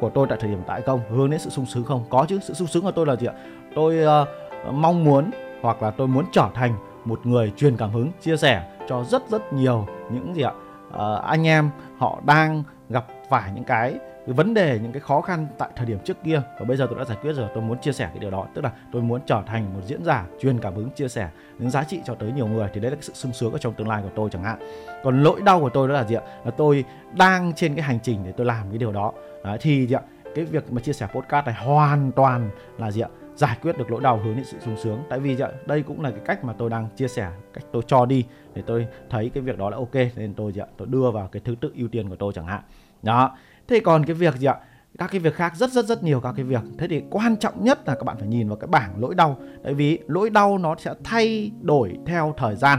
của 0.00 0.10
tôi 0.14 0.26
tại 0.28 0.38
thời 0.40 0.50
điểm 0.50 0.58
hiện 0.58 0.66
tại 0.66 0.82
không 0.82 1.00
hướng 1.10 1.30
đến 1.30 1.40
sự 1.40 1.50
sung 1.50 1.66
sướng 1.66 1.84
không? 1.84 2.04
Có 2.10 2.26
chứ 2.28 2.38
sự 2.42 2.54
sung 2.54 2.68
sướng 2.68 2.82
của 2.82 2.90
tôi 2.90 3.06
là 3.06 3.16
gì 3.16 3.26
ạ? 3.26 3.34
Tôi 3.74 3.98
uh, 4.22 4.28
mong 4.74 5.04
muốn 5.04 5.30
hoặc 5.62 5.82
là 5.82 5.90
tôi 5.90 6.06
muốn 6.06 6.24
trở 6.32 6.48
thành 6.54 6.74
một 7.04 7.26
người 7.26 7.52
truyền 7.56 7.76
cảm 7.76 7.90
hứng 7.90 8.10
chia 8.20 8.36
sẻ 8.36 8.62
cho 8.88 9.04
rất 9.04 9.28
rất 9.28 9.52
nhiều 9.52 9.86
những 10.10 10.34
gì 10.34 10.42
ạ? 10.42 10.52
Uh, 10.88 11.24
anh 11.24 11.46
em 11.46 11.70
họ 11.98 12.18
đang 12.26 12.62
gặp 12.88 13.06
phải 13.28 13.50
những 13.54 13.64
cái 13.64 13.94
cái 14.26 14.34
vấn 14.34 14.54
đề 14.54 14.78
những 14.82 14.92
cái 14.92 15.00
khó 15.00 15.20
khăn 15.20 15.46
tại 15.58 15.68
thời 15.76 15.86
điểm 15.86 15.98
trước 16.04 16.16
kia. 16.24 16.42
Và 16.58 16.64
bây 16.64 16.76
giờ 16.76 16.86
tôi 16.90 16.98
đã 16.98 17.04
giải 17.04 17.18
quyết 17.22 17.32
rồi 17.32 17.48
tôi 17.54 17.62
muốn 17.62 17.78
chia 17.78 17.92
sẻ 17.92 18.04
cái 18.06 18.18
điều 18.18 18.30
đó. 18.30 18.46
Tức 18.54 18.64
là 18.64 18.72
tôi 18.92 19.02
muốn 19.02 19.20
trở 19.26 19.42
thành 19.46 19.74
một 19.74 19.80
diễn 19.86 20.04
giả 20.04 20.26
truyền 20.40 20.58
cảm 20.58 20.74
hứng 20.74 20.90
chia 20.90 21.08
sẻ 21.08 21.28
những 21.58 21.70
giá 21.70 21.84
trị 21.84 22.00
cho 22.04 22.14
tới 22.14 22.32
nhiều 22.32 22.46
người. 22.46 22.68
Thì 22.74 22.80
đấy 22.80 22.90
là 22.90 22.94
cái 22.96 23.02
sự 23.02 23.12
sung 23.14 23.32
sướng 23.32 23.52
ở 23.52 23.58
trong 23.58 23.74
tương 23.74 23.88
lai 23.88 24.02
của 24.02 24.10
tôi 24.14 24.30
chẳng 24.30 24.42
hạn. 24.42 24.58
Còn 25.04 25.22
nỗi 25.22 25.40
đau 25.44 25.60
của 25.60 25.68
tôi 25.68 25.88
đó 25.88 25.94
là 25.94 26.04
gì 26.04 26.14
ạ? 26.14 26.22
Là 26.44 26.50
tôi 26.50 26.84
đang 27.16 27.52
trên 27.52 27.74
cái 27.74 27.82
hành 27.82 27.98
trình 28.02 28.20
để 28.24 28.32
tôi 28.32 28.46
làm 28.46 28.68
cái 28.68 28.78
điều 28.78 28.92
đó. 28.92 29.12
Đấy, 29.44 29.58
thì 29.60 29.86
gì 29.86 29.94
ạ? 29.94 30.00
Cái 30.34 30.44
việc 30.44 30.72
mà 30.72 30.80
chia 30.80 30.92
sẻ 30.92 31.06
podcast 31.06 31.46
này 31.46 31.54
hoàn 31.54 32.12
toàn 32.12 32.50
là 32.78 32.90
gì 32.90 33.00
ạ? 33.00 33.08
Giải 33.34 33.56
quyết 33.62 33.78
được 33.78 33.90
nỗi 33.90 34.00
đau 34.00 34.16
hướng 34.16 34.36
đến 34.36 34.44
sự 34.44 34.58
sung 34.60 34.76
sướng. 34.76 35.02
Tại 35.08 35.20
vì 35.20 35.36
dạ, 35.36 35.48
đây 35.66 35.82
cũng 35.82 36.00
là 36.00 36.10
cái 36.10 36.20
cách 36.24 36.44
mà 36.44 36.52
tôi 36.58 36.70
đang 36.70 36.88
chia 36.96 37.08
sẻ 37.08 37.30
cách 37.52 37.64
tôi 37.72 37.82
cho 37.86 38.06
đi 38.06 38.26
để 38.54 38.62
tôi 38.66 38.86
thấy 39.10 39.30
cái 39.34 39.42
việc 39.42 39.58
đó 39.58 39.70
là 39.70 39.76
ok. 39.76 39.94
Nên 40.16 40.34
tôi 40.34 40.52
dạ, 40.52 40.64
tôi 40.76 40.88
đưa 40.90 41.10
vào 41.10 41.28
cái 41.32 41.42
thứ 41.44 41.54
tự 41.60 41.72
ưu 41.76 41.88
tiên 41.88 42.08
của 42.08 42.16
tôi 42.16 42.32
chẳng 42.32 42.46
hạn. 42.46 42.62
Đó 43.02 43.36
thế 43.68 43.80
còn 43.80 44.04
cái 44.04 44.14
việc 44.14 44.36
gì 44.36 44.46
ạ? 44.46 44.56
Các 44.98 45.10
cái 45.10 45.20
việc 45.20 45.34
khác, 45.34 45.56
rất 45.56 45.70
rất 45.70 45.84
rất 45.84 46.02
nhiều 46.02 46.20
các 46.20 46.32
cái 46.36 46.44
việc. 46.44 46.60
Thế 46.78 46.88
thì 46.88 47.02
quan 47.10 47.36
trọng 47.36 47.64
nhất 47.64 47.88
là 47.88 47.94
các 47.94 48.04
bạn 48.04 48.16
phải 48.18 48.28
nhìn 48.28 48.48
vào 48.48 48.56
cái 48.56 48.68
bảng 48.68 49.00
lỗi 49.00 49.14
đau. 49.14 49.36
Tại 49.64 49.74
vì 49.74 49.98
lỗi 50.06 50.30
đau 50.30 50.58
nó 50.58 50.74
sẽ 50.78 50.94
thay 51.04 51.50
đổi 51.62 51.96
theo 52.06 52.34
thời 52.36 52.56
gian. 52.56 52.78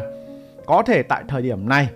Có 0.66 0.84
thể 0.86 1.04
tại 1.04 1.24
thời 1.28 1.42
điểm 1.42 1.70
này, 1.70 1.90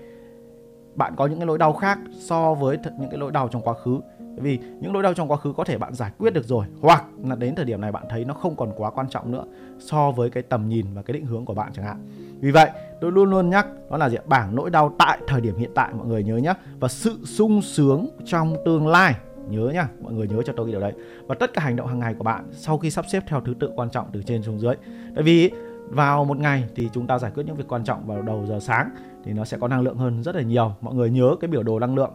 bạn 0.95 1.13
có 1.15 1.27
những 1.27 1.39
cái 1.39 1.47
lỗi 1.47 1.57
đau 1.57 1.73
khác 1.73 1.99
so 2.19 2.53
với 2.53 2.77
những 2.99 3.09
cái 3.09 3.19
lỗi 3.19 3.31
đau 3.31 3.47
trong 3.47 3.61
quá 3.61 3.73
khứ. 3.73 3.99
Vì 4.35 4.59
những 4.79 4.93
lỗi 4.93 5.03
đau 5.03 5.13
trong 5.13 5.31
quá 5.31 5.37
khứ 5.37 5.53
có 5.57 5.63
thể 5.63 5.77
bạn 5.77 5.93
giải 5.93 6.11
quyết 6.17 6.33
được 6.33 6.45
rồi, 6.45 6.65
hoặc 6.81 7.03
là 7.23 7.35
đến 7.35 7.55
thời 7.55 7.65
điểm 7.65 7.81
này 7.81 7.91
bạn 7.91 8.03
thấy 8.09 8.25
nó 8.25 8.33
không 8.33 8.55
còn 8.55 8.71
quá 8.77 8.91
quan 8.91 9.09
trọng 9.09 9.31
nữa 9.31 9.45
so 9.79 10.11
với 10.11 10.29
cái 10.29 10.43
tầm 10.43 10.69
nhìn 10.69 10.85
và 10.93 11.01
cái 11.01 11.13
định 11.13 11.25
hướng 11.25 11.45
của 11.45 11.53
bạn 11.53 11.71
chẳng 11.73 11.85
hạn 11.85 12.07
vì 12.39 12.51
vậy, 12.51 12.69
tôi 13.01 13.11
luôn 13.11 13.29
luôn 13.29 13.49
nhắc, 13.49 13.67
đó 13.89 13.97
là 13.97 14.09
gì 14.09 14.17
bảng 14.25 14.55
nỗi 14.55 14.69
đau 14.69 14.95
tại 14.99 15.19
thời 15.27 15.41
điểm 15.41 15.55
hiện 15.57 15.71
tại, 15.75 15.93
mọi 15.93 16.07
người 16.07 16.23
nhớ 16.23 16.37
nhé 16.37 16.53
và 16.79 16.87
sự 16.87 17.19
sung 17.25 17.61
sướng 17.61 18.07
trong 18.25 18.55
tương 18.65 18.87
lai, 18.87 19.15
nhớ 19.49 19.71
nhá. 19.73 19.87
Mọi 20.01 20.13
người 20.13 20.27
nhớ 20.27 20.41
cho 20.45 20.53
tôi 20.57 20.65
cái 20.65 20.71
điều 20.71 20.81
đấy. 20.81 20.93
Và 21.27 21.35
tất 21.39 21.53
cả 21.53 21.61
hành 21.61 21.75
động 21.75 21.87
hàng 21.87 21.99
ngày 21.99 22.13
của 22.13 22.23
bạn 22.23 22.47
sau 22.51 22.77
khi 22.77 22.91
sắp 22.91 23.05
xếp 23.07 23.23
theo 23.27 23.41
thứ 23.41 23.53
tự 23.59 23.71
quan 23.75 23.89
trọng 23.89 24.07
từ 24.13 24.23
trên 24.23 24.43
xuống 24.43 24.59
dưới. 24.59 24.75
Tại 25.15 25.23
vì 25.23 25.51
vào 25.89 26.25
một 26.25 26.37
ngày 26.37 26.65
thì 26.75 26.89
chúng 26.93 27.07
ta 27.07 27.19
giải 27.19 27.31
quyết 27.35 27.43
những 27.45 27.55
việc 27.55 27.67
quan 27.67 27.83
trọng 27.83 28.07
vào 28.07 28.21
đầu 28.21 28.45
giờ 28.45 28.59
sáng 28.59 28.89
thì 29.23 29.33
nó 29.33 29.45
sẽ 29.45 29.57
có 29.57 29.67
năng 29.67 29.81
lượng 29.81 29.97
hơn 29.97 30.23
rất 30.23 30.35
là 30.35 30.41
nhiều. 30.41 30.73
Mọi 30.81 30.95
người 30.95 31.09
nhớ 31.09 31.35
cái 31.41 31.47
biểu 31.47 31.63
đồ 31.63 31.79
năng 31.79 31.95
lượng. 31.95 32.11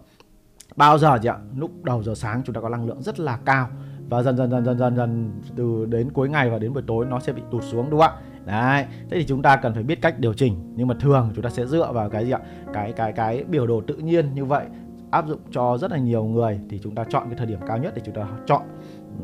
Bao 0.77 0.99
giờ 0.99 1.19
chị 1.23 1.29
ạ? 1.29 1.37
Lúc 1.57 1.71
đầu 1.85 2.03
giờ 2.03 2.15
sáng 2.15 2.43
chúng 2.45 2.55
ta 2.55 2.61
có 2.61 2.69
năng 2.69 2.87
lượng 2.87 3.03
rất 3.03 3.21
là 3.21 3.39
cao. 3.45 3.69
Và 4.09 4.23
dần 4.23 4.37
dần 4.37 4.51
dần 4.51 4.65
dần 4.65 4.79
dần 4.79 4.97
dần 4.97 5.41
từ 5.57 5.87
đến 5.87 6.11
cuối 6.11 6.29
ngày 6.29 6.51
và 6.51 6.59
đến 6.59 6.73
buổi 6.73 6.83
tối 6.87 7.07
nó 7.07 7.21
sẽ 7.21 7.33
bị 7.33 7.43
tụt 7.51 7.63
xuống, 7.65 7.91
đúng 7.91 8.01
không 8.01 8.11
ạ? 8.11 8.21
Đấy 8.45 8.85
thế 9.11 9.19
thì 9.19 9.25
chúng 9.27 9.43
ta 9.43 9.57
cần 9.57 9.75
phải 9.75 9.83
biết 9.83 10.03
cách 10.03 10.19
điều 10.19 10.33
chỉnh 10.33 10.73
nhưng 10.77 10.89
mà 10.89 10.95
thường 11.01 11.31
chúng 11.35 11.45
ta 11.45 11.51
sẽ 11.51 11.67
dựa 11.67 11.93
vào 11.93 12.11
cái 12.11 12.25
gì 12.25 12.31
ạ 12.31 12.41
cái 12.73 12.93
cái 12.93 13.13
cái 13.13 13.45
biểu 13.45 13.67
đồ 13.67 13.81
tự 13.87 13.95
nhiên 13.95 14.35
như 14.35 14.45
vậy 14.45 14.65
áp 15.11 15.29
dụng 15.29 15.41
cho 15.51 15.79
rất 15.79 15.91
là 15.91 15.99
nhiều 15.99 16.25
người 16.25 16.61
thì 16.71 16.81
chúng 16.83 16.95
ta 16.95 17.05
chọn 17.11 17.25
cái 17.27 17.35
thời 17.39 17.47
điểm 17.47 17.59
cao 17.67 17.79
nhất 17.79 17.93
để 17.97 18.03
chúng 18.05 18.15
ta 18.15 18.27
chọn 18.47 18.63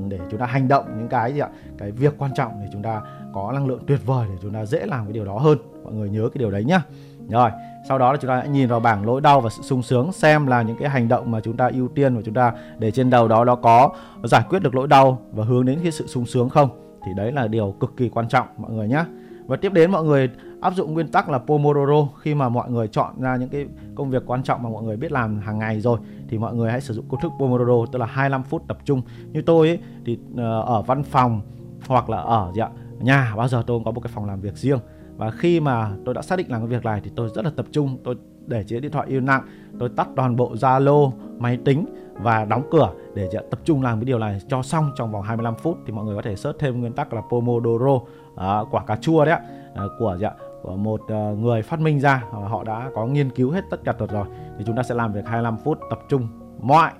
để 0.09 0.19
chúng 0.31 0.41
ta 0.41 0.47
hành 0.47 0.69
động 0.69 0.85
những 0.99 1.09
cái 1.09 1.33
gì 1.33 1.41
ạ 1.41 1.49
cái 1.79 1.91
việc 1.91 2.15
quan 2.19 2.35
trọng 2.35 2.53
để 2.61 2.69
chúng 2.73 2.83
ta 2.83 3.03
có 3.33 3.53
năng 3.53 3.67
lượng 3.67 3.83
tuyệt 3.87 4.01
vời 4.07 4.27
để 4.31 4.37
chúng 4.43 4.53
ta 4.53 4.67
dễ 4.67 4.87
làm 4.87 5.05
cái 5.05 5.13
điều 5.13 5.25
đó 5.25 5.39
hơn 5.39 5.59
mọi 5.85 5.93
người 5.93 6.11
nhớ 6.11 6.29
cái 6.35 6.39
điều 6.39 6.51
đấy 6.51 6.65
nhá 6.65 6.83
rồi 7.29 7.51
sau 7.89 7.99
đó 7.99 8.13
là 8.13 8.19
chúng 8.21 8.29
ta 8.29 8.37
hãy 8.37 8.49
nhìn 8.49 8.69
vào 8.69 8.81
bảng 8.81 9.07
lỗi 9.07 9.21
đau 9.21 9.41
và 9.41 9.51
sự 9.51 9.63
sung 9.63 9.83
sướng 9.83 10.13
xem 10.13 10.47
là 10.47 10.63
những 10.63 10.77
cái 10.81 10.89
hành 10.89 11.09
động 11.09 11.31
mà 11.31 11.41
chúng 11.41 11.57
ta 11.57 11.71
ưu 11.75 11.89
tiên 11.89 12.17
và 12.17 12.23
chúng 12.25 12.35
ta 12.35 12.53
để 12.79 12.91
trên 12.91 13.11
đầu 13.11 13.29
đó 13.29 13.45
nó 13.45 13.55
có 13.55 13.93
giải 14.25 14.43
quyết 14.49 14.63
được 14.63 14.75
lỗi 14.75 14.89
đau 14.89 15.23
và 15.33 15.45
hướng 15.45 15.67
đến 15.67 15.79
cái 15.83 15.93
sự 15.93 16.07
sung 16.07 16.27
sướng 16.27 16.49
không 16.49 16.90
thì 17.05 17.13
đấy 17.17 17.33
là 17.33 17.49
điều 17.49 17.75
cực 17.81 17.97
kỳ 17.97 18.09
quan 18.09 18.29
trọng 18.29 18.47
mọi 18.57 18.71
người 18.71 18.89
nhé 18.89 19.05
và 19.51 19.57
tiếp 19.57 19.73
đến 19.73 19.91
mọi 19.91 20.05
người 20.05 20.31
áp 20.61 20.75
dụng 20.75 20.95
nguyên 20.95 21.09
tắc 21.09 21.29
là 21.29 21.39
Pomodoro. 21.39 22.09
Khi 22.21 22.35
mà 22.35 22.49
mọi 22.49 22.71
người 22.71 22.89
chọn 22.89 23.21
ra 23.21 23.37
những 23.37 23.49
cái 23.49 23.67
công 23.95 24.11
việc 24.11 24.23
quan 24.27 24.43
trọng 24.43 24.63
mà 24.63 24.69
mọi 24.69 24.83
người 24.83 24.97
biết 24.97 25.13
làm 25.13 25.39
hàng 25.39 25.59
ngày 25.59 25.81
rồi 25.81 25.99
thì 26.29 26.39
mọi 26.39 26.55
người 26.55 26.71
hãy 26.71 26.81
sử 26.81 26.95
dụng 26.95 27.05
công 27.09 27.21
thức 27.21 27.33
Pomodoro 27.39 27.93
tức 27.93 27.99
là 27.99 28.07
25 28.07 28.43
phút 28.43 28.63
tập 28.69 28.79
trung. 28.85 29.03
Như 29.33 29.43
tôi 29.43 29.69
ấy, 29.69 29.79
thì 30.05 30.19
ờ, 30.37 30.61
ở 30.61 30.83
văn 30.83 31.03
phòng 31.03 31.41
hoặc 31.87 32.11
là 32.11 32.19
ở 32.19 32.53
dạ, 32.55 32.69
nhà 33.01 33.35
bao 33.37 33.49
giờ 33.49 33.63
tôi 33.67 33.77
cũng 33.77 33.85
có 33.85 33.91
một 33.91 34.01
cái 34.01 34.13
phòng 34.15 34.25
làm 34.25 34.41
việc 34.41 34.57
riêng. 34.57 34.79
Và 35.17 35.31
khi 35.31 35.61
mà 35.61 35.91
tôi 36.05 36.15
đã 36.15 36.23
xác 36.23 36.37
định 36.37 36.51
làm 36.51 36.61
cái 36.61 36.69
việc 36.69 36.85
này 36.85 37.01
thì 37.05 37.11
tôi 37.17 37.31
rất 37.35 37.45
là 37.45 37.51
tập 37.57 37.67
trung 37.73 37.99
tôi 38.05 38.15
để 38.51 38.63
chiếc 38.63 38.81
điện 38.81 38.93
thoại 38.93 39.07
yêu 39.09 39.21
lặng 39.21 39.43
tôi 39.79 39.89
tắt 39.97 40.09
toàn 40.17 40.37
bộ 40.37 40.55
zalo 40.55 41.11
máy 41.39 41.59
tính 41.65 41.85
và 42.15 42.45
đóng 42.45 42.63
cửa 42.71 42.93
để 43.15 43.29
tập 43.51 43.61
trung 43.65 43.83
làm 43.83 43.99
cái 43.99 44.05
điều 44.05 44.19
này 44.19 44.41
cho 44.49 44.63
xong 44.63 44.93
trong 44.97 45.13
vòng 45.13 45.23
25 45.23 45.55
phút 45.55 45.79
thì 45.87 45.93
mọi 45.93 46.05
người 46.05 46.17
có 46.17 46.23
thể 46.23 46.37
search 46.37 46.59
thêm 46.59 46.81
nguyên 46.81 46.93
tắc 46.93 47.13
là 47.13 47.23
Pomodoro 47.31 48.01
à, 48.37 48.61
quả 48.71 48.85
cà 48.85 48.97
chua 48.97 49.25
đấy 49.25 49.39
à, 49.75 49.85
của 49.99 50.17
dạ, 50.21 50.31
của 50.63 50.77
một 50.77 51.01
uh, 51.03 51.39
người 51.39 51.63
phát 51.63 51.81
minh 51.81 52.01
ra 52.01 52.25
à, 52.33 52.39
họ 52.49 52.65
đã 52.65 52.91
có 52.95 53.07
nghiên 53.07 53.31
cứu 53.31 53.51
hết 53.51 53.65
tất 53.71 53.81
cả 53.85 53.93
thuật 53.93 54.11
rồi. 54.11 54.27
Thì 54.59 54.65
chúng 54.67 54.77
ta 54.77 54.83
sẽ 54.83 54.95
làm 54.95 55.13
việc 55.13 55.27
25 55.27 55.57
phút 55.65 55.79
tập 55.91 56.01
trung 56.09 56.29
mọi 56.61 56.91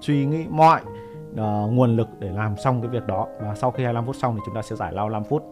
suy 0.00 0.26
nghĩ 0.26 0.44
mọi 0.50 0.80
uh, 1.32 1.72
nguồn 1.72 1.96
lực 1.96 2.08
để 2.18 2.30
làm 2.30 2.56
xong 2.56 2.80
cái 2.82 2.90
việc 2.90 3.06
đó. 3.06 3.26
Và 3.40 3.54
sau 3.54 3.70
khi 3.70 3.82
25 3.82 4.06
phút 4.06 4.16
xong 4.16 4.34
thì 4.34 4.40
chúng 4.46 4.54
ta 4.54 4.62
sẽ 4.62 4.76
giải 4.76 4.92
lao 4.92 5.10
5 5.10 5.24
phút. 5.24 5.42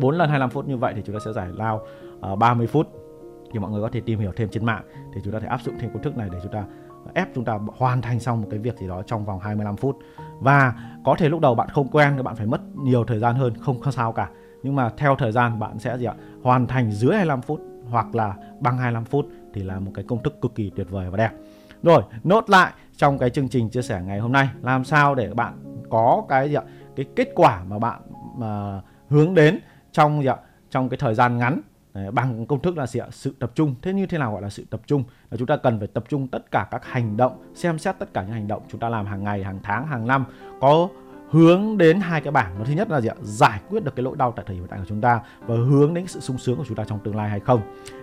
4 0.00 0.16
lần 0.16 0.28
25 0.28 0.50
phút 0.50 0.68
như 0.68 0.76
vậy 0.76 0.92
thì 0.96 1.02
chúng 1.06 1.14
ta 1.14 1.20
sẽ 1.24 1.32
giải 1.32 1.48
lao 1.56 1.86
à, 2.20 2.30
uh, 2.30 2.38
30 2.38 2.66
phút 2.66 2.88
thì 3.56 3.60
mọi 3.60 3.70
người 3.70 3.82
có 3.82 3.88
thể 3.92 4.00
tìm 4.00 4.18
hiểu 4.18 4.32
thêm 4.36 4.48
trên 4.48 4.64
mạng 4.64 4.84
thì 5.14 5.20
chúng 5.24 5.32
ta 5.32 5.38
thể 5.38 5.46
áp 5.46 5.60
dụng 5.62 5.74
thêm 5.80 5.90
công 5.92 6.02
thức 6.02 6.16
này 6.16 6.28
để 6.32 6.38
chúng 6.42 6.52
ta 6.52 6.64
ép 7.14 7.28
chúng 7.34 7.44
ta 7.44 7.58
hoàn 7.76 8.02
thành 8.02 8.20
xong 8.20 8.40
một 8.40 8.48
cái 8.50 8.58
việc 8.58 8.78
gì 8.78 8.88
đó 8.88 9.02
trong 9.02 9.24
vòng 9.24 9.40
25 9.40 9.76
phút. 9.76 9.98
Và 10.40 10.74
có 11.04 11.14
thể 11.18 11.28
lúc 11.28 11.40
đầu 11.40 11.54
bạn 11.54 11.68
không 11.68 11.88
quen 11.88 12.12
thì 12.16 12.22
bạn 12.22 12.36
phải 12.36 12.46
mất 12.46 12.60
nhiều 12.76 13.04
thời 13.04 13.18
gian 13.18 13.34
hơn, 13.34 13.54
không 13.60 13.80
có 13.80 13.90
sao 13.90 14.12
cả. 14.12 14.28
Nhưng 14.62 14.76
mà 14.76 14.90
theo 14.96 15.16
thời 15.16 15.32
gian, 15.32 15.58
bạn 15.58 15.78
sẽ 15.78 15.98
gì 15.98 16.04
ạ? 16.04 16.14
Hoàn 16.42 16.66
thành 16.66 16.90
dưới 16.90 17.10
25 17.10 17.42
phút 17.42 17.60
hoặc 17.90 18.14
là 18.14 18.34
bằng 18.60 18.78
25 18.78 19.04
phút 19.04 19.26
thì 19.54 19.62
là 19.62 19.80
một 19.80 19.90
cái 19.94 20.04
công 20.08 20.22
thức 20.22 20.40
cực 20.42 20.54
kỳ 20.54 20.70
tuyệt 20.76 20.90
vời 20.90 21.10
và 21.10 21.16
đẹp. 21.16 21.30
Rồi, 21.82 22.02
nốt 22.24 22.50
lại 22.50 22.72
trong 22.96 23.18
cái 23.18 23.30
chương 23.30 23.48
trình 23.48 23.68
chia 23.70 23.82
sẻ 23.82 24.02
ngày 24.06 24.18
hôm 24.18 24.32
nay. 24.32 24.48
Làm 24.62 24.84
sao 24.84 25.14
để 25.14 25.34
bạn 25.34 25.82
có 25.90 26.24
cái 26.28 26.48
gì 26.48 26.54
ạ? 26.54 26.62
Cái 26.96 27.06
kết 27.16 27.28
quả 27.34 27.64
mà 27.64 27.78
bạn 27.78 28.00
mà 28.36 28.80
hướng 29.08 29.34
đến 29.34 29.58
trong 29.92 30.22
gì 30.22 30.28
ạ? 30.28 30.36
Trong 30.70 30.88
cái 30.88 30.98
thời 31.00 31.14
gian 31.14 31.38
ngắn 31.38 31.60
Ờ, 31.96 32.10
bằng 32.10 32.46
công 32.46 32.60
thức 32.60 32.78
là 32.78 32.86
gì 32.86 33.00
ạ? 33.00 33.06
sự 33.10 33.34
tập 33.38 33.52
trung. 33.54 33.74
Thế 33.82 33.92
như 33.92 34.06
thế 34.06 34.18
nào 34.18 34.32
gọi 34.32 34.42
là 34.42 34.48
sự 34.48 34.64
tập 34.70 34.80
trung? 34.86 35.04
Là 35.30 35.36
chúng 35.36 35.46
ta 35.46 35.56
cần 35.56 35.78
phải 35.78 35.88
tập 35.88 36.04
trung 36.08 36.28
tất 36.28 36.50
cả 36.50 36.68
các 36.70 36.86
hành 36.86 37.16
động 37.16 37.42
xem 37.54 37.78
xét 37.78 37.98
tất 37.98 38.14
cả 38.14 38.22
những 38.22 38.32
hành 38.32 38.48
động 38.48 38.62
chúng 38.68 38.80
ta 38.80 38.88
làm 38.88 39.06
hàng 39.06 39.24
ngày 39.24 39.44
hàng 39.44 39.58
tháng 39.62 39.86
hàng 39.86 40.06
năm 40.06 40.24
có 40.60 40.88
hướng 41.30 41.78
đến 41.78 42.00
hai 42.00 42.20
cái 42.20 42.32
bảng. 42.32 42.58
Nó 42.58 42.64
thứ 42.64 42.72
nhất 42.72 42.90
là 42.90 43.00
gì 43.00 43.08
ạ? 43.08 43.14
giải 43.22 43.60
quyết 43.68 43.84
được 43.84 43.96
cái 43.96 44.04
lỗi 44.04 44.16
đau 44.16 44.32
tại 44.36 44.44
thời 44.48 44.56
điểm 44.56 44.62
hiện 44.62 44.70
tại 44.70 44.78
của 44.78 44.84
chúng 44.88 45.00
ta 45.00 45.20
và 45.46 45.54
hướng 45.54 45.94
đến 45.94 46.06
sự 46.06 46.20
sung 46.20 46.38
sướng 46.38 46.56
của 46.56 46.64
chúng 46.68 46.76
ta 46.76 46.84
trong 46.84 46.98
tương 46.98 47.16
lai 47.16 47.30
hay 47.30 47.40
không. 47.40 47.60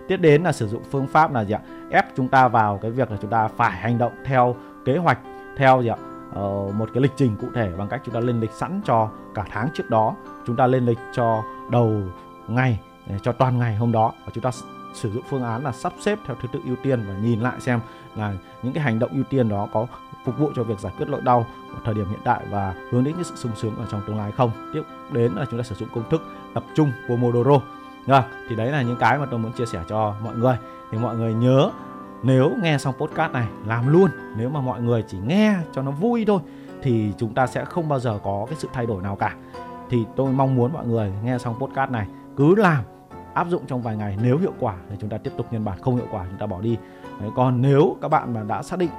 Tiếp 0.08 0.16
đến 0.16 0.42
là 0.42 0.52
sử 0.52 0.68
dụng 0.68 0.82
phương 0.90 1.06
pháp 1.06 1.32
là 1.32 1.44
gì 1.44 1.54
ạ? 1.54 1.60
Ép 1.90 2.04
chúng 2.16 2.28
ta 2.28 2.48
vào 2.48 2.78
cái 2.82 2.90
việc 2.90 3.10
là 3.10 3.16
chúng 3.20 3.30
ta 3.30 3.48
phải 3.48 3.72
hành 3.72 3.98
động 3.98 4.12
theo 4.24 4.56
kế 4.84 4.96
hoạch 4.96 5.18
theo 5.56 5.82
gì 5.82 5.88
ạ? 5.88 5.96
Ờ, 6.34 6.72
một 6.74 6.90
cái 6.94 7.02
lịch 7.02 7.12
trình 7.16 7.36
cụ 7.40 7.46
thể 7.54 7.70
bằng 7.78 7.88
cách 7.88 8.00
chúng 8.04 8.14
ta 8.14 8.20
lên 8.20 8.40
lịch 8.40 8.52
sẵn 8.52 8.80
cho 8.84 9.10
cả 9.34 9.44
tháng 9.50 9.68
trước 9.74 9.90
đó. 9.90 10.16
Chúng 10.46 10.56
ta 10.56 10.66
lên 10.66 10.86
lịch 10.86 10.98
cho 11.12 11.42
đầu 11.70 12.02
ngày 12.48 12.78
cho 13.22 13.32
toàn 13.32 13.58
ngày 13.58 13.76
hôm 13.76 13.92
đó, 13.92 14.12
và 14.24 14.32
chúng 14.34 14.42
ta 14.42 14.50
sử 14.94 15.10
dụng 15.12 15.22
phương 15.28 15.42
án 15.42 15.64
là 15.64 15.72
sắp 15.72 15.92
xếp 16.00 16.18
theo 16.26 16.36
thứ 16.42 16.48
tự 16.52 16.60
ưu 16.64 16.76
tiên 16.82 17.04
và 17.08 17.14
nhìn 17.14 17.40
lại 17.40 17.60
xem 17.60 17.80
là 18.16 18.34
những 18.62 18.72
cái 18.72 18.84
hành 18.84 18.98
động 18.98 19.10
ưu 19.14 19.24
tiên 19.24 19.48
đó 19.48 19.68
có 19.72 19.86
phục 20.24 20.38
vụ 20.38 20.50
cho 20.56 20.62
việc 20.62 20.78
giải 20.80 20.92
quyết 20.98 21.08
nỗi 21.08 21.20
đau 21.20 21.46
ở 21.74 21.80
thời 21.84 21.94
điểm 21.94 22.08
hiện 22.08 22.20
tại 22.24 22.40
và 22.50 22.74
hướng 22.90 23.04
đến 23.04 23.14
cái 23.14 23.24
sự 23.24 23.36
sung 23.36 23.52
sướng 23.56 23.76
ở 23.76 23.86
trong 23.90 24.02
tương 24.06 24.18
lai 24.18 24.32
không. 24.32 24.50
Tiếp 24.74 24.82
đến 25.12 25.32
là 25.32 25.46
chúng 25.50 25.60
ta 25.60 25.64
sử 25.64 25.74
dụng 25.74 25.88
công 25.94 26.10
thức 26.10 26.22
tập 26.54 26.64
trung 26.74 26.92
Pomodoro. 27.08 27.60
Rồi 28.06 28.22
thì 28.48 28.56
đấy 28.56 28.70
là 28.70 28.82
những 28.82 28.96
cái 28.96 29.18
mà 29.18 29.26
tôi 29.26 29.40
muốn 29.40 29.52
chia 29.52 29.66
sẻ 29.66 29.82
cho 29.88 30.14
mọi 30.24 30.36
người. 30.36 30.56
Thì 30.90 30.98
mọi 30.98 31.16
người 31.16 31.34
nhớ, 31.34 31.70
nếu 32.22 32.52
nghe 32.62 32.78
xong 32.78 32.94
podcast 32.98 33.32
này, 33.32 33.48
làm 33.66 33.88
luôn. 33.88 34.10
Nếu 34.36 34.50
mà 34.50 34.60
mọi 34.60 34.80
người 34.80 35.04
chỉ 35.08 35.18
nghe 35.18 35.56
cho 35.72 35.82
nó 35.82 35.90
vui 35.90 36.24
thôi, 36.26 36.40
thì 36.82 37.12
chúng 37.18 37.34
ta 37.34 37.46
sẽ 37.46 37.64
không 37.64 37.88
bao 37.88 38.00
giờ 38.00 38.18
có 38.24 38.46
cái 38.48 38.56
sự 38.58 38.68
thay 38.72 38.86
đổi 38.86 39.02
nào 39.02 39.16
cả. 39.16 39.36
Thì 39.90 40.06
tôi 40.16 40.32
mong 40.32 40.54
muốn 40.54 40.72
mọi 40.72 40.86
người 40.86 41.12
nghe 41.24 41.38
xong 41.38 41.54
podcast 41.60 41.90
này, 41.90 42.06
cứ 42.36 42.54
làm 42.54 42.84
áp 43.34 43.48
dụng 43.48 43.62
trong 43.66 43.82
vài 43.82 43.96
ngày 43.96 44.16
nếu 44.22 44.38
hiệu 44.38 44.52
quả 44.60 44.74
thì 44.90 44.96
chúng 45.00 45.10
ta 45.10 45.18
tiếp 45.18 45.32
tục 45.36 45.46
nhân 45.50 45.64
bản 45.64 45.78
không 45.82 45.96
hiệu 45.96 46.06
quả 46.10 46.24
chúng 46.30 46.38
ta 46.38 46.46
bỏ 46.46 46.60
đi. 46.60 46.76
Đấy, 47.20 47.30
còn 47.36 47.62
nếu 47.62 47.96
các 48.02 48.08
bạn 48.08 48.34
mà 48.34 48.42
đã 48.42 48.62
xác 48.62 48.78
định 48.78 48.90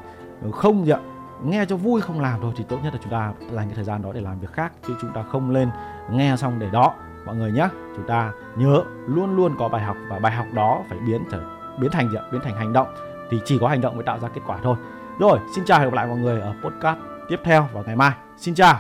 không 0.51 0.85
gì 0.85 0.91
ạ 0.91 0.99
nghe 1.43 1.65
cho 1.65 1.77
vui 1.77 2.01
không 2.01 2.19
làm 2.19 2.39
thôi 2.41 2.53
thì 2.57 2.63
tốt 2.69 2.77
nhất 2.83 2.93
là 2.93 2.99
chúng 3.03 3.11
ta 3.11 3.33
dành 3.51 3.67
cái 3.67 3.75
thời 3.75 3.83
gian 3.83 4.01
đó 4.01 4.11
để 4.13 4.21
làm 4.21 4.39
việc 4.39 4.51
khác 4.51 4.73
chứ 4.87 4.93
chúng 5.01 5.11
ta 5.13 5.23
không 5.23 5.49
lên 5.49 5.69
nghe 6.11 6.35
xong 6.37 6.59
để 6.59 6.69
đó. 6.69 6.93
Mọi 7.25 7.35
người 7.35 7.51
nhé 7.51 7.69
chúng 7.95 8.07
ta 8.07 8.31
nhớ 8.55 8.83
luôn 9.07 9.35
luôn 9.35 9.55
có 9.59 9.69
bài 9.69 9.81
học 9.81 9.97
và 10.09 10.19
bài 10.19 10.31
học 10.31 10.45
đó 10.53 10.83
phải 10.89 10.97
biến 11.07 11.23
trở 11.31 11.39
biến 11.79 11.91
thành 11.91 12.09
gì 12.09 12.17
ạ? 12.17 12.23
Biến 12.31 12.41
thành 12.43 12.55
hành 12.55 12.73
động. 12.73 12.87
Thì 13.31 13.39
chỉ 13.45 13.57
có 13.61 13.67
hành 13.67 13.81
động 13.81 13.95
mới 13.95 14.03
tạo 14.03 14.19
ra 14.19 14.29
kết 14.29 14.41
quả 14.47 14.57
thôi. 14.63 14.75
Rồi 15.19 15.39
xin 15.55 15.65
chào 15.65 15.79
và 15.79 15.83
hẹn 15.83 15.91
gặp 15.91 15.95
lại 15.95 16.07
mọi 16.07 16.17
người 16.17 16.41
ở 16.41 16.53
podcast 16.63 16.99
tiếp 17.29 17.39
theo 17.43 17.67
vào 17.73 17.83
ngày 17.83 17.95
mai. 17.95 18.11
Xin 18.37 18.55
chào. 18.55 18.79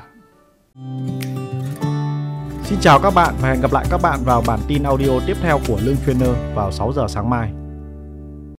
Xin 2.65 2.79
chào 2.79 2.99
các 2.99 3.13
bạn 3.13 3.33
và 3.41 3.49
hẹn 3.49 3.61
gặp 3.61 3.73
lại 3.73 3.85
các 3.91 4.01
bạn 4.01 4.19
vào 4.25 4.43
bản 4.47 4.59
tin 4.67 4.83
audio 4.83 5.19
tiếp 5.25 5.37
theo 5.41 5.59
của 5.67 5.79
Lương 5.83 5.97
Trainer 6.05 6.35
vào 6.55 6.71
6 6.71 6.93
giờ 6.95 7.05
sáng 7.07 7.29
mai. 7.29 7.64